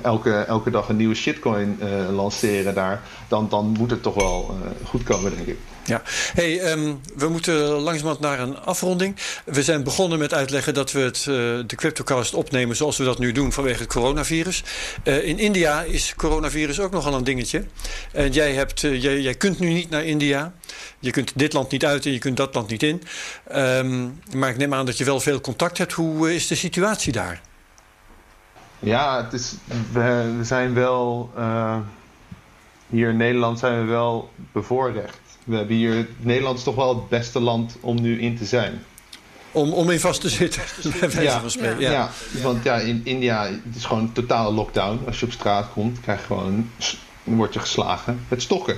[0.02, 1.78] elke, elke dag een nieuwe shitcoin
[2.10, 5.58] lanceren daar, dan, dan moet het toch wel goed komen, denk ik.
[5.86, 6.02] Ja,
[6.34, 9.16] hey, ehm, we moeten langzamerhand naar een afronding.
[9.44, 11.24] We zijn begonnen met uitleggen dat we het,
[11.68, 14.64] de CryptoCast opnemen zoals we dat nu doen vanwege het coronavirus.
[15.02, 17.64] In India is coronavirus ook nogal een dingetje.
[18.12, 20.54] En jij, hebt, jij, jij kunt nu niet naar India.
[20.98, 23.02] Je kunt dit land niet uit en je kunt dat land niet in.
[23.56, 25.92] Um, maar ik neem aan dat je wel veel contact hebt.
[25.92, 27.40] Hoe is de situatie daar?
[28.84, 29.54] Ja, het is,
[29.92, 31.30] we, we zijn wel.
[32.88, 37.08] hier in Nederland zijn we wel bevoorrecht we hebben hier, Nederland is toch wel het
[37.08, 38.82] beste land om nu in te zijn.
[39.52, 40.62] Om, om in vast te zitten,
[41.12, 41.90] ja, ja.
[41.90, 42.10] ja,
[42.42, 45.00] want ja, in India het is gewoon een totale lockdown.
[45.06, 46.70] Als je op straat komt, krijg je gewoon,
[47.24, 48.76] word je geslagen met stokken.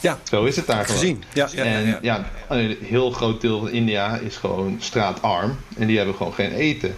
[0.00, 1.22] Ja, zo is het daar gezien.
[1.32, 5.96] Ja, ja, en ja, een heel groot deel van India is gewoon straatarm en die
[5.96, 6.96] hebben gewoon geen eten.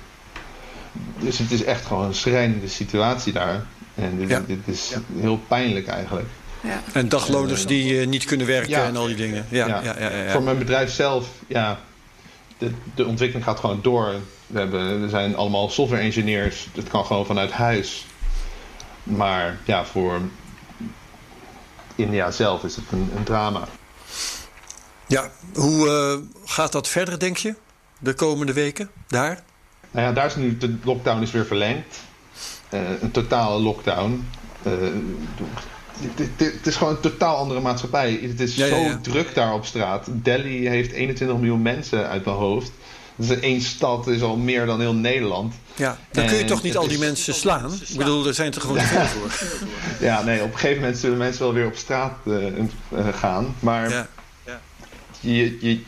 [1.18, 3.64] Dus het is echt gewoon een schrijnende situatie daar.
[3.95, 6.28] En dit, dit is heel pijnlijk eigenlijk.
[6.62, 6.82] Ja.
[6.93, 9.47] En dagloners die uh, niet kunnen werken en al die dingen.
[9.49, 9.99] Ja, ja.
[9.99, 11.80] Ja, Voor mijn bedrijf zelf, ja,
[12.59, 14.14] de, de ontwikkeling gaat gewoon door.
[14.47, 16.68] We, hebben, we zijn allemaal software engineers.
[16.74, 18.07] Het kan gewoon vanuit huis.
[19.03, 20.20] Maar ja, voor
[21.95, 23.68] India zelf is het een, een drama.
[25.07, 27.55] Ja, hoe uh, gaat dat verder, denk je?
[27.99, 29.43] De komende weken daar?
[29.93, 32.01] Nou ja, daar is nu de lockdown is weer verlengd.
[32.74, 34.28] Uh, een totale lockdown.
[34.66, 34.72] Uh,
[36.36, 38.18] het is gewoon een totaal andere maatschappij.
[38.22, 40.07] Het is zo druk daar op straat.
[40.11, 42.72] Delhi heeft 21 miljoen mensen uit mijn hoofd.
[43.16, 45.55] Dus één stad is al meer dan heel Nederland.
[45.74, 47.72] Ja, dan kun je toch niet al die mensen slaan?
[47.88, 49.30] Ik bedoel, er zijn er gewoon veel voor.
[50.07, 52.47] ja, nee, op een gegeven moment zullen mensen wel weer op straat uh,
[53.12, 53.55] gaan.
[53.61, 54.09] Maar ja.
[55.20, 55.80] Je, je,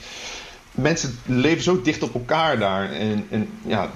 [0.75, 2.93] mensen leven zo dicht op elkaar daar.
[2.93, 3.91] En, en ja,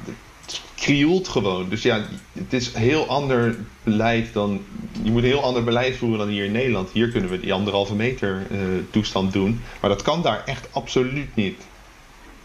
[0.74, 1.68] krioelt gewoon.
[1.68, 4.64] Dus ja, het is heel ander beleid dan.
[5.02, 6.90] Je moet een heel ander beleid voeren dan hier in Nederland.
[6.92, 8.58] Hier kunnen we die anderhalve meter uh,
[8.90, 9.60] toestand doen.
[9.80, 11.60] Maar dat kan daar echt absoluut niet.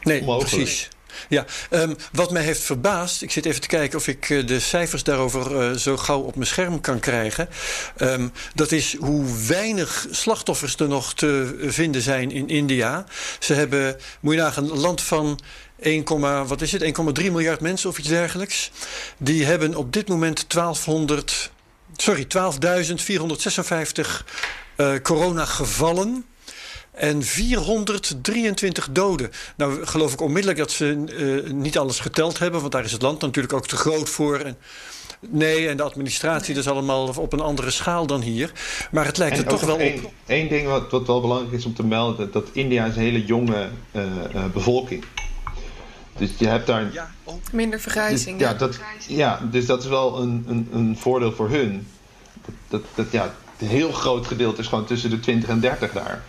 [0.04, 0.90] Nee, precies.
[1.30, 4.60] Ja, um, wat mij heeft verbaasd, ik zit even te kijken of ik uh, de
[4.60, 7.50] cijfers daarover uh, zo gauw op mijn scherm kan krijgen.
[7.98, 13.06] Um, dat is hoe weinig slachtoffers er nog te vinden zijn in India.
[13.40, 15.40] Ze hebben, moet je nagaan, een land van
[15.80, 16.84] 1, wat is het?
[17.20, 18.72] 1,3 miljard mensen of iets dergelijks.
[19.18, 21.52] Die hebben op dit moment 1200,
[21.96, 24.10] sorry, 12.456
[24.78, 26.26] uh, coronagevallen.
[26.94, 29.32] En 423 doden.
[29.58, 31.06] Nou geloof ik onmiddellijk dat ze
[31.46, 34.38] uh, niet alles geteld hebben, want daar is het land natuurlijk ook te groot voor.
[34.38, 34.58] En,
[35.20, 38.52] nee, en de administratie is allemaal op een andere schaal dan hier.
[38.92, 40.14] Maar het lijkt er toch wel één, op.
[40.26, 43.26] Eén ding wat, wat wel belangrijk is om te melden: dat India is een hele
[43.26, 44.04] jonge uh,
[44.36, 45.04] uh, bevolking
[46.18, 46.94] dus je hebt daar.
[46.94, 47.12] Ja,
[47.52, 48.38] Minder vergrijzing.
[48.38, 51.88] Dus, ja, dat, ja, dus dat is wel een, een, een voordeel voor hun.
[52.46, 55.92] Dat, dat, dat, ja, een heel groot gedeelte is gewoon tussen de 20 en 30
[55.92, 56.24] daar.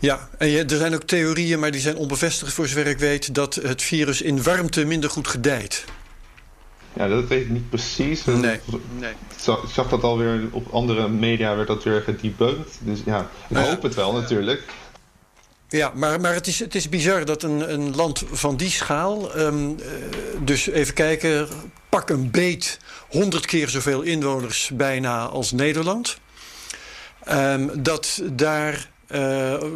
[0.00, 3.34] Ja, en je, er zijn ook theorieën, maar die zijn onbevestigd voor zover ik weet,
[3.34, 5.84] dat het virus in warmte minder goed gedijt.
[6.92, 8.24] Ja, dat weet ik niet precies.
[8.24, 8.60] Nee.
[8.98, 9.10] nee.
[9.10, 12.78] Ik zag dat alweer op andere media werd dat weer gedebunked.
[12.80, 14.62] Dus ja, ik hoop het wel natuurlijk.
[15.68, 19.38] Ja, maar, maar het, is, het is bizar dat een, een land van die schaal,
[19.38, 19.76] um,
[20.44, 21.48] dus even kijken,
[21.88, 22.78] pak een beet,
[23.08, 26.18] honderd keer zoveel inwoners bijna als Nederland,
[27.28, 28.90] um, dat daar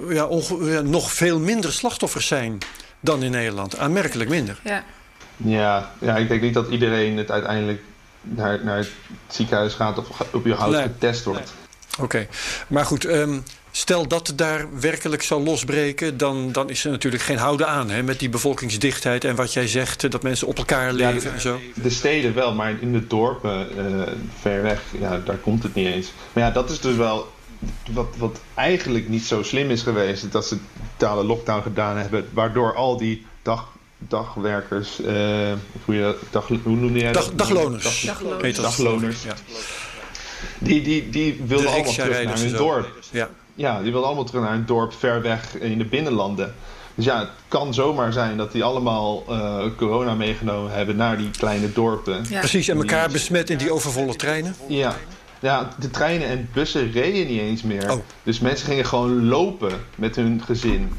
[0.08, 0.28] ja,
[0.60, 2.58] ja, nog veel minder slachtoffers zijn
[3.00, 3.78] dan in Nederland.
[3.78, 4.60] Aanmerkelijk minder.
[4.64, 4.84] Ja.
[5.36, 7.82] Ja, ja, ik denk niet dat iedereen het uiteindelijk
[8.20, 8.90] naar, naar het
[9.28, 10.82] ziekenhuis gaat of op je hout nee.
[10.82, 11.40] getest wordt.
[11.40, 11.48] Nee.
[11.92, 12.28] Oké, okay.
[12.68, 13.04] maar goed.
[13.04, 17.68] Um, Stel dat het daar werkelijk zal losbreken, dan, dan is er natuurlijk geen houden
[17.68, 21.20] aan hè, met die bevolkingsdichtheid en wat jij zegt, dat mensen op elkaar leven ja,
[21.20, 21.60] de, en zo.
[21.74, 24.02] De steden wel, maar in de dorpen uh,
[24.40, 26.12] ver weg, ja, daar komt het niet eens.
[26.32, 27.32] Maar ja, dat is dus wel
[27.90, 30.56] wat, wat eigenlijk niet zo slim is geweest, dat ze
[30.96, 35.06] totale lockdown gedaan hebben, waardoor al die dag, dagwerkers, uh,
[35.84, 37.32] hoe, je, dag, hoe noemde jij dat?
[37.34, 38.02] Dagloners.
[38.02, 38.56] Dag, dagloners.
[38.56, 39.22] dagloners.
[39.22, 39.34] Ja.
[40.58, 42.98] Die, die, die wilden allemaal terug naar hun dorp.
[43.10, 43.28] Ja
[43.60, 46.54] ja, die wilden allemaal terug naar een dorp ver weg in de binnenlanden.
[46.94, 51.30] Dus ja, het kan zomaar zijn dat die allemaal uh, corona meegenomen hebben naar die
[51.30, 52.24] kleine dorpen.
[52.28, 52.38] Ja.
[52.38, 54.54] Precies, en elkaar besmet in die overvolle treinen.
[54.66, 54.96] Ja.
[55.40, 57.90] Ja, de treinen en bussen reden niet eens meer.
[57.92, 58.00] Oh.
[58.22, 60.92] Dus mensen gingen gewoon lopen met hun gezin.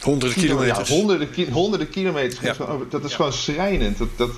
[0.00, 0.88] Honderden kilometers.
[0.88, 2.40] Ja, honderden, ki honderden kilometers.
[2.40, 2.54] Ja.
[2.90, 3.16] Dat is ja.
[3.16, 3.98] gewoon schrijnend.
[3.98, 4.30] Dat, dat,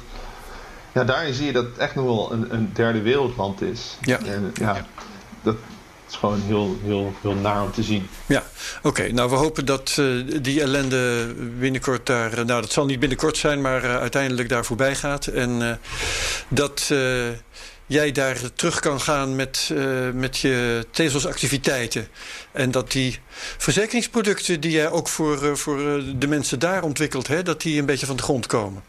[0.92, 3.96] ja, daarin zie je dat het echt nog wel een, een derde wereldland is.
[4.00, 4.18] Ja.
[4.18, 4.86] En, ja,
[5.42, 8.08] Dat, Het is gewoon heel, heel, heel naar om te zien.
[8.26, 8.42] Ja,
[8.82, 9.12] oké.
[9.12, 12.38] Nou, we hopen dat uh, die ellende binnenkort daar...
[12.38, 15.26] Uh, nou, dat zal niet binnenkort zijn, maar uh, uiteindelijk daar voorbij gaat.
[15.26, 15.80] En
[16.48, 16.92] dat
[17.86, 19.72] jij daar terug kan gaan met,
[20.14, 22.08] met je Tezos-activiteiten.
[22.52, 23.18] En dat die
[23.56, 27.26] verzekeringsproducten die jij ook voor, voor de mensen daar ontwikkelt...
[27.26, 28.82] Hè, dat die een beetje van de grond komen.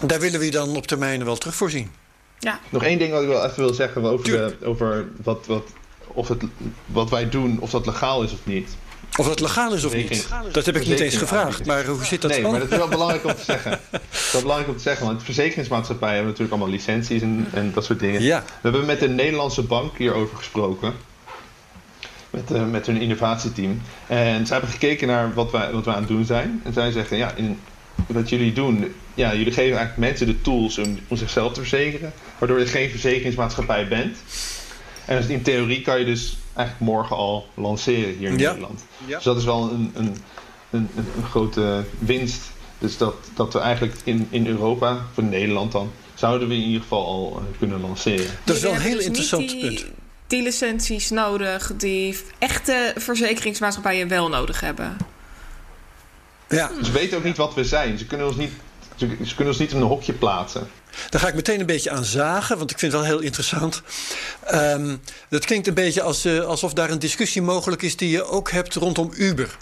[0.00, 1.90] Daar willen we je dan op termijn wel terug voorzien.
[2.38, 2.60] Ja.
[2.68, 5.64] Nog één ding wat ik wel even wil zeggen over, de, over wat, wat,
[6.06, 6.42] of het,
[6.86, 8.76] wat wij doen, of dat legaal is of niet.
[9.16, 10.28] Of dat legaal is of niet?
[10.52, 11.66] Dat heb ik niet eens gevraagd.
[11.66, 13.70] Maar hoe zit dat Nee, maar dat is wel belangrijk om te zeggen.
[13.90, 15.06] Dat is wel belangrijk om te zeggen.
[15.06, 18.22] Want verzekeringsmaatschappijen hebben natuurlijk allemaal licenties en, en dat soort dingen.
[18.22, 18.40] Ja.
[18.40, 20.92] We hebben met de Nederlandse bank hierover gesproken.
[22.30, 23.80] Met, uh, met hun innovatieteam.
[24.06, 26.60] En ze hebben gekeken naar wat wij, wat wij aan het doen zijn.
[26.64, 27.58] En zij zeggen, ja, in,
[28.06, 32.12] wat jullie doen, ja, jullie geven eigenlijk mensen de tools om, om zichzelf te verzekeren.
[32.38, 34.18] Waardoor je geen verzekeringsmaatschappij bent.
[35.04, 38.48] En dus in theorie kan je dus eigenlijk morgen al lanceren hier in Ja.
[38.48, 38.84] Nederland.
[39.06, 39.14] Ja.
[39.14, 40.16] Dus dat is wel een, een,
[40.70, 42.42] een, een, een grote winst.
[42.78, 46.80] Dus dat, dat we eigenlijk in, in Europa, voor Nederland dan, zouden we in ieder
[46.80, 48.26] geval al eh, kunnen lanceren.
[48.44, 49.84] Dat is wel een heel dus interessant die, punt.
[50.26, 54.96] Die licenties nodig die echte verzekeringsmaatschappijen wel nodig hebben.
[56.48, 57.98] Ja, Ze weten ook niet wat we zijn.
[57.98, 58.52] Ze kunnen ons niet,
[58.98, 60.68] ze, ze kunnen ons niet in een hokje plaatsen.
[61.10, 63.82] daar ga ik meteen een beetje aan zagen, want ik vind het wel heel interessant.
[64.44, 64.96] Ehm,
[65.28, 68.50] dat klinkt een beetje als, eh, alsof daar een discussie mogelijk is die je ook
[68.50, 69.56] hebt rondom Uber.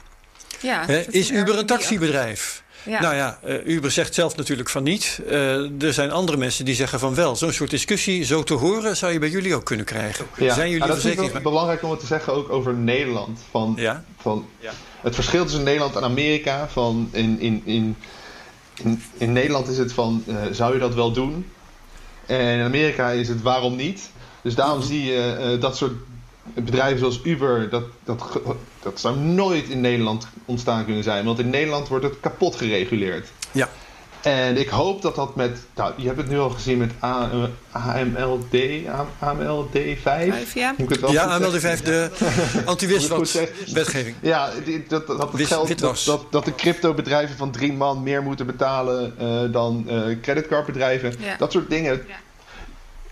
[0.60, 2.64] Ja, dat is Uber een taxibedrijf?
[2.82, 3.00] Ja.
[3.00, 5.20] Nou ja, eh, Uber zegt zelf natuurlijk van niet.
[5.28, 7.36] Eh, er zijn andere mensen die zeggen van wel.
[7.36, 10.26] Zo'n soort discussie, zo te horen, zou je bij jullie ook kunnen krijgen.
[10.38, 10.54] Ja.
[10.54, 11.32] Zijn jullie Ah, dat is verzekering?
[11.32, 13.38] wel belangrijk om het te zeggen ook over Nederland.
[13.50, 14.04] Van, Ja.
[14.20, 14.46] van
[15.00, 16.68] Het verschil tussen Nederland en Amerika.
[16.68, 17.96] Van in, in, in,
[18.82, 21.46] in, in Nederland is het van, eh, zou je dat wel doen?
[22.26, 24.10] En in Amerika is het waarom niet?
[24.42, 24.86] Dus daarom Mhm.
[24.86, 25.92] zie je eh, dat soort
[26.54, 28.40] bedrijven zoals Uber, dat, dat,
[28.82, 31.24] dat zou nooit in Nederland ontstaan kunnen zijn.
[31.24, 33.28] Want in Nederland wordt het kapot gereguleerd.
[33.52, 33.68] Ja.
[34.26, 37.30] En ik hoop dat dat met, nou, je hebt het nu al gezien met A,
[37.72, 38.54] eh, AMLD,
[38.88, 39.98] A- AMLD 5.
[40.02, 40.70] Vijf, ja.
[40.70, 41.60] Moet ik het wel Ja, AMLD zeggen?
[41.60, 42.10] 5, de
[42.66, 43.74] Moet ik goed zeggen?
[43.74, 44.16] wetgeving.
[44.20, 48.22] Ja, die- dat, dat, het geld, dat, dat, dat de cryptobedrijven van drie man meer
[48.22, 51.14] moeten betalen eh, dan eh, creditcardbedrijven.
[51.18, 51.36] Ja.
[51.38, 51.92] Dat soort dingen.
[52.08, 52.14] Ja.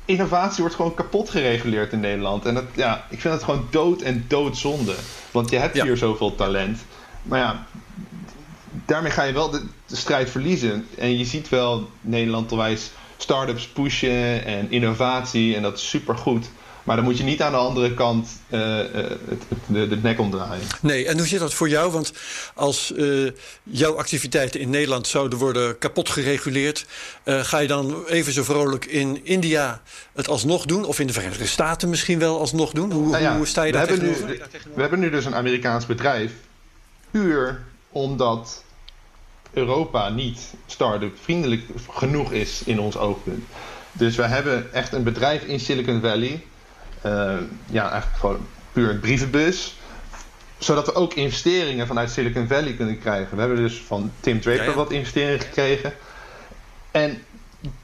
[0.04, 2.46] Innovatie wordt gewoon kapot gereguleerd in Nederland.
[2.46, 4.94] En dat, ja, ik vind het gewoon dood en doodzonde.
[5.30, 5.84] Want je hebt Ja.
[5.84, 6.78] hier zoveel talent.
[7.22, 7.66] Maar ja,
[8.86, 10.86] daarmee ga je wel de, de strijd verliezen.
[10.98, 15.56] En je ziet wel Nederland onwijs start-ups pushen en innovatie.
[15.56, 16.46] En dat is supergoed.
[16.84, 19.96] Maar dan moet je niet aan de andere kant eh, eh, het, het- de, de
[19.96, 20.64] nek omdraaien.
[20.80, 21.92] Nee, en hoe zit dat voor jou?
[21.92, 22.12] Want
[22.54, 23.30] als eh,
[23.62, 26.86] jouw activiteiten in Nederland zouden worden kapot gereguleerd,
[27.24, 29.82] ga je dan even zo vrolijk in India
[30.14, 30.84] het alsnog doen?
[30.84, 32.92] Of in de Verenigde Staten misschien wel alsnog doen?
[32.92, 34.14] Hoe, Nou ja, hoe sta je we daar hebben, nu,
[34.74, 36.32] we hebben nu dus een Amerikaans bedrijf.
[37.10, 38.63] Puur omdat
[39.54, 43.44] Europa niet start-up vriendelijk genoeg is in ons oogpunt.
[43.92, 46.44] Dus we hebben echt een bedrijf in Silicon Valley.
[47.02, 47.36] eh,
[47.70, 49.74] ja, eigenlijk gewoon puur een brievenbus.
[50.58, 53.34] Zodat we ook investeringen vanuit Silicon Valley kunnen krijgen.
[53.34, 54.76] We hebben dus van Tim Draper Ja, ja.
[54.76, 55.92] wat investeringen gekregen.
[56.90, 57.22] En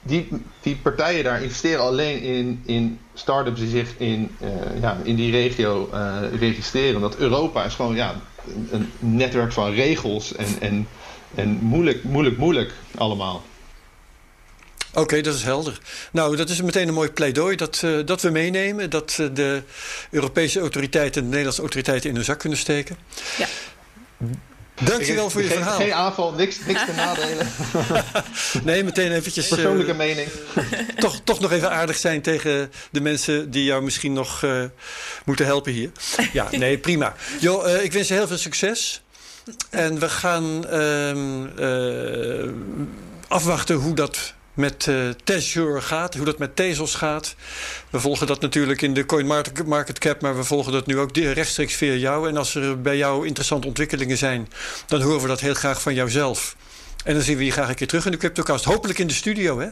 [0.02, 0.28] die,
[0.60, 5.30] die partijen daar investeren alleen in, in start-ups die zich in, eh, ja, in die
[5.30, 6.96] regio eh, registreren.
[6.96, 8.14] Omdat Europa is gewoon ja,
[8.46, 10.88] een, een netwerk van regels en, en,
[11.34, 13.44] en moeilijk, moeilijk, moeilijk allemaal.
[14.94, 15.78] Oké, dat is helder.
[16.12, 18.90] Nou, dat is meteen een mooi pleidooi dat, eh, dat we meenemen.
[18.90, 19.62] Dat eh, de
[20.10, 22.96] Europese autoriteiten en de Nederlandse autoriteiten in hun zak kunnen steken.
[23.38, 23.46] Ja.
[24.80, 25.78] Dankjewel voor je geen, verhaal.
[25.78, 27.48] Geen aanval, niks, niks te nadelen.
[28.64, 29.48] Nee, meteen eventjes...
[29.48, 30.28] eh, Persoonlijke mening.
[30.98, 34.62] toch, toch nog even aardig zijn tegen de mensen die jou misschien nog eh,
[35.24, 35.90] moeten helpen hier.
[36.32, 37.14] Ja, nee, prima.
[37.40, 39.02] Jo, eh, ik wens je heel veel succes.
[39.70, 42.50] En we gaan ehm, eh,
[43.28, 44.88] afwachten hoe dat met
[45.24, 47.34] Tezure gaat, hoe dat met Tezos gaat.
[47.90, 50.98] We volgen dat natuurlijk in de Coin Market Market Cap, maar we volgen dat nu
[50.98, 52.28] ook rechtstreeks via jou.
[52.28, 54.48] En als er bij jou interessante ontwikkelingen zijn,
[54.86, 56.56] dan horen we dat heel graag van jouzelf.
[57.04, 58.64] En dan zien we je graag een keer terug in de CryptoCast.
[58.64, 59.68] Hopelijk in de studio, hè?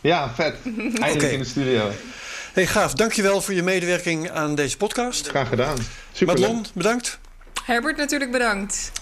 [0.00, 0.54] Ja, vet.
[1.00, 1.90] Eindelijk in de studio.
[2.52, 5.28] Hey Gaaf, dankjewel voor je medewerking aan deze podcast.
[5.28, 5.76] Graag gedaan.
[6.12, 6.26] Super.
[6.26, 7.18] Madelon, bedankt.
[7.70, 8.92] Herbert natuurlijk bedankt.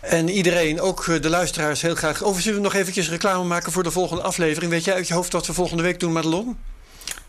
[0.00, 2.22] En iedereen, ook eh, de luisteraars, heel graag.
[2.22, 4.70] Over zullen we nog eventjes reclame maken voor de volgende aflevering?
[4.70, 6.58] Weet jij uit je hoofd wat we volgende week doen, Madelon?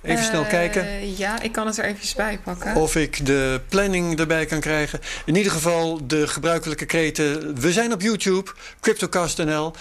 [0.02, 1.18] Even snel Eh, kijken.
[1.18, 2.76] Ja, ik kan het er eventjes bij pakken.
[2.76, 5.00] Of ik de planning erbij kan krijgen.
[5.26, 7.56] In ieder geval de gebruikelijke kreten.
[7.62, 9.74] We zijn op YouTube, CryptoCast.nl.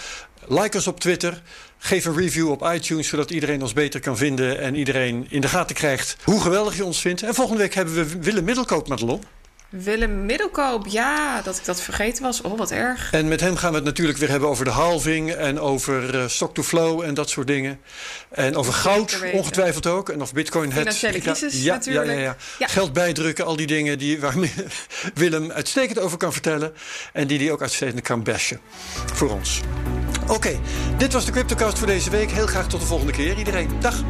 [0.47, 1.41] Like ons op Twitter.
[1.77, 4.59] Geef een review op iTunes, zodat iedereen ons beter kan vinden...
[4.59, 7.23] en iedereen in de gaten krijgt hoe geweldig je ons vindt.
[7.23, 9.23] En volgende week hebben we Willem Middelkoop, Madelon.
[9.69, 12.41] Willem Middelkoop, ja, dat ik dat vergeten was.
[12.41, 13.11] Oh, wat erg.
[13.11, 15.31] En met hem gaan we het natuurlijk weer hebben over de halving...
[15.31, 17.79] en over eh, stock-to-flow en dat soort dingen.
[18.29, 20.09] En over goud ongetwijfeld ook.
[20.09, 20.77] En of bitcoin het...
[20.77, 22.05] Financiële crisis ja, natuurlijk.
[22.05, 22.35] Ja, ja, ja.
[22.59, 22.67] Ja.
[22.67, 24.35] Geld bijdrukken, al die dingen die, waar
[25.13, 26.73] Willem uitstekend over kan vertellen...
[27.13, 28.59] en die hij ook uitstekend kan bashen
[29.13, 29.61] voor ons.
[30.27, 30.59] Oké,
[30.97, 32.31] dit was de CryptoCast voor deze week.
[32.31, 33.69] Heel graag tot de volgende keer iedereen.
[33.79, 34.03] Dag!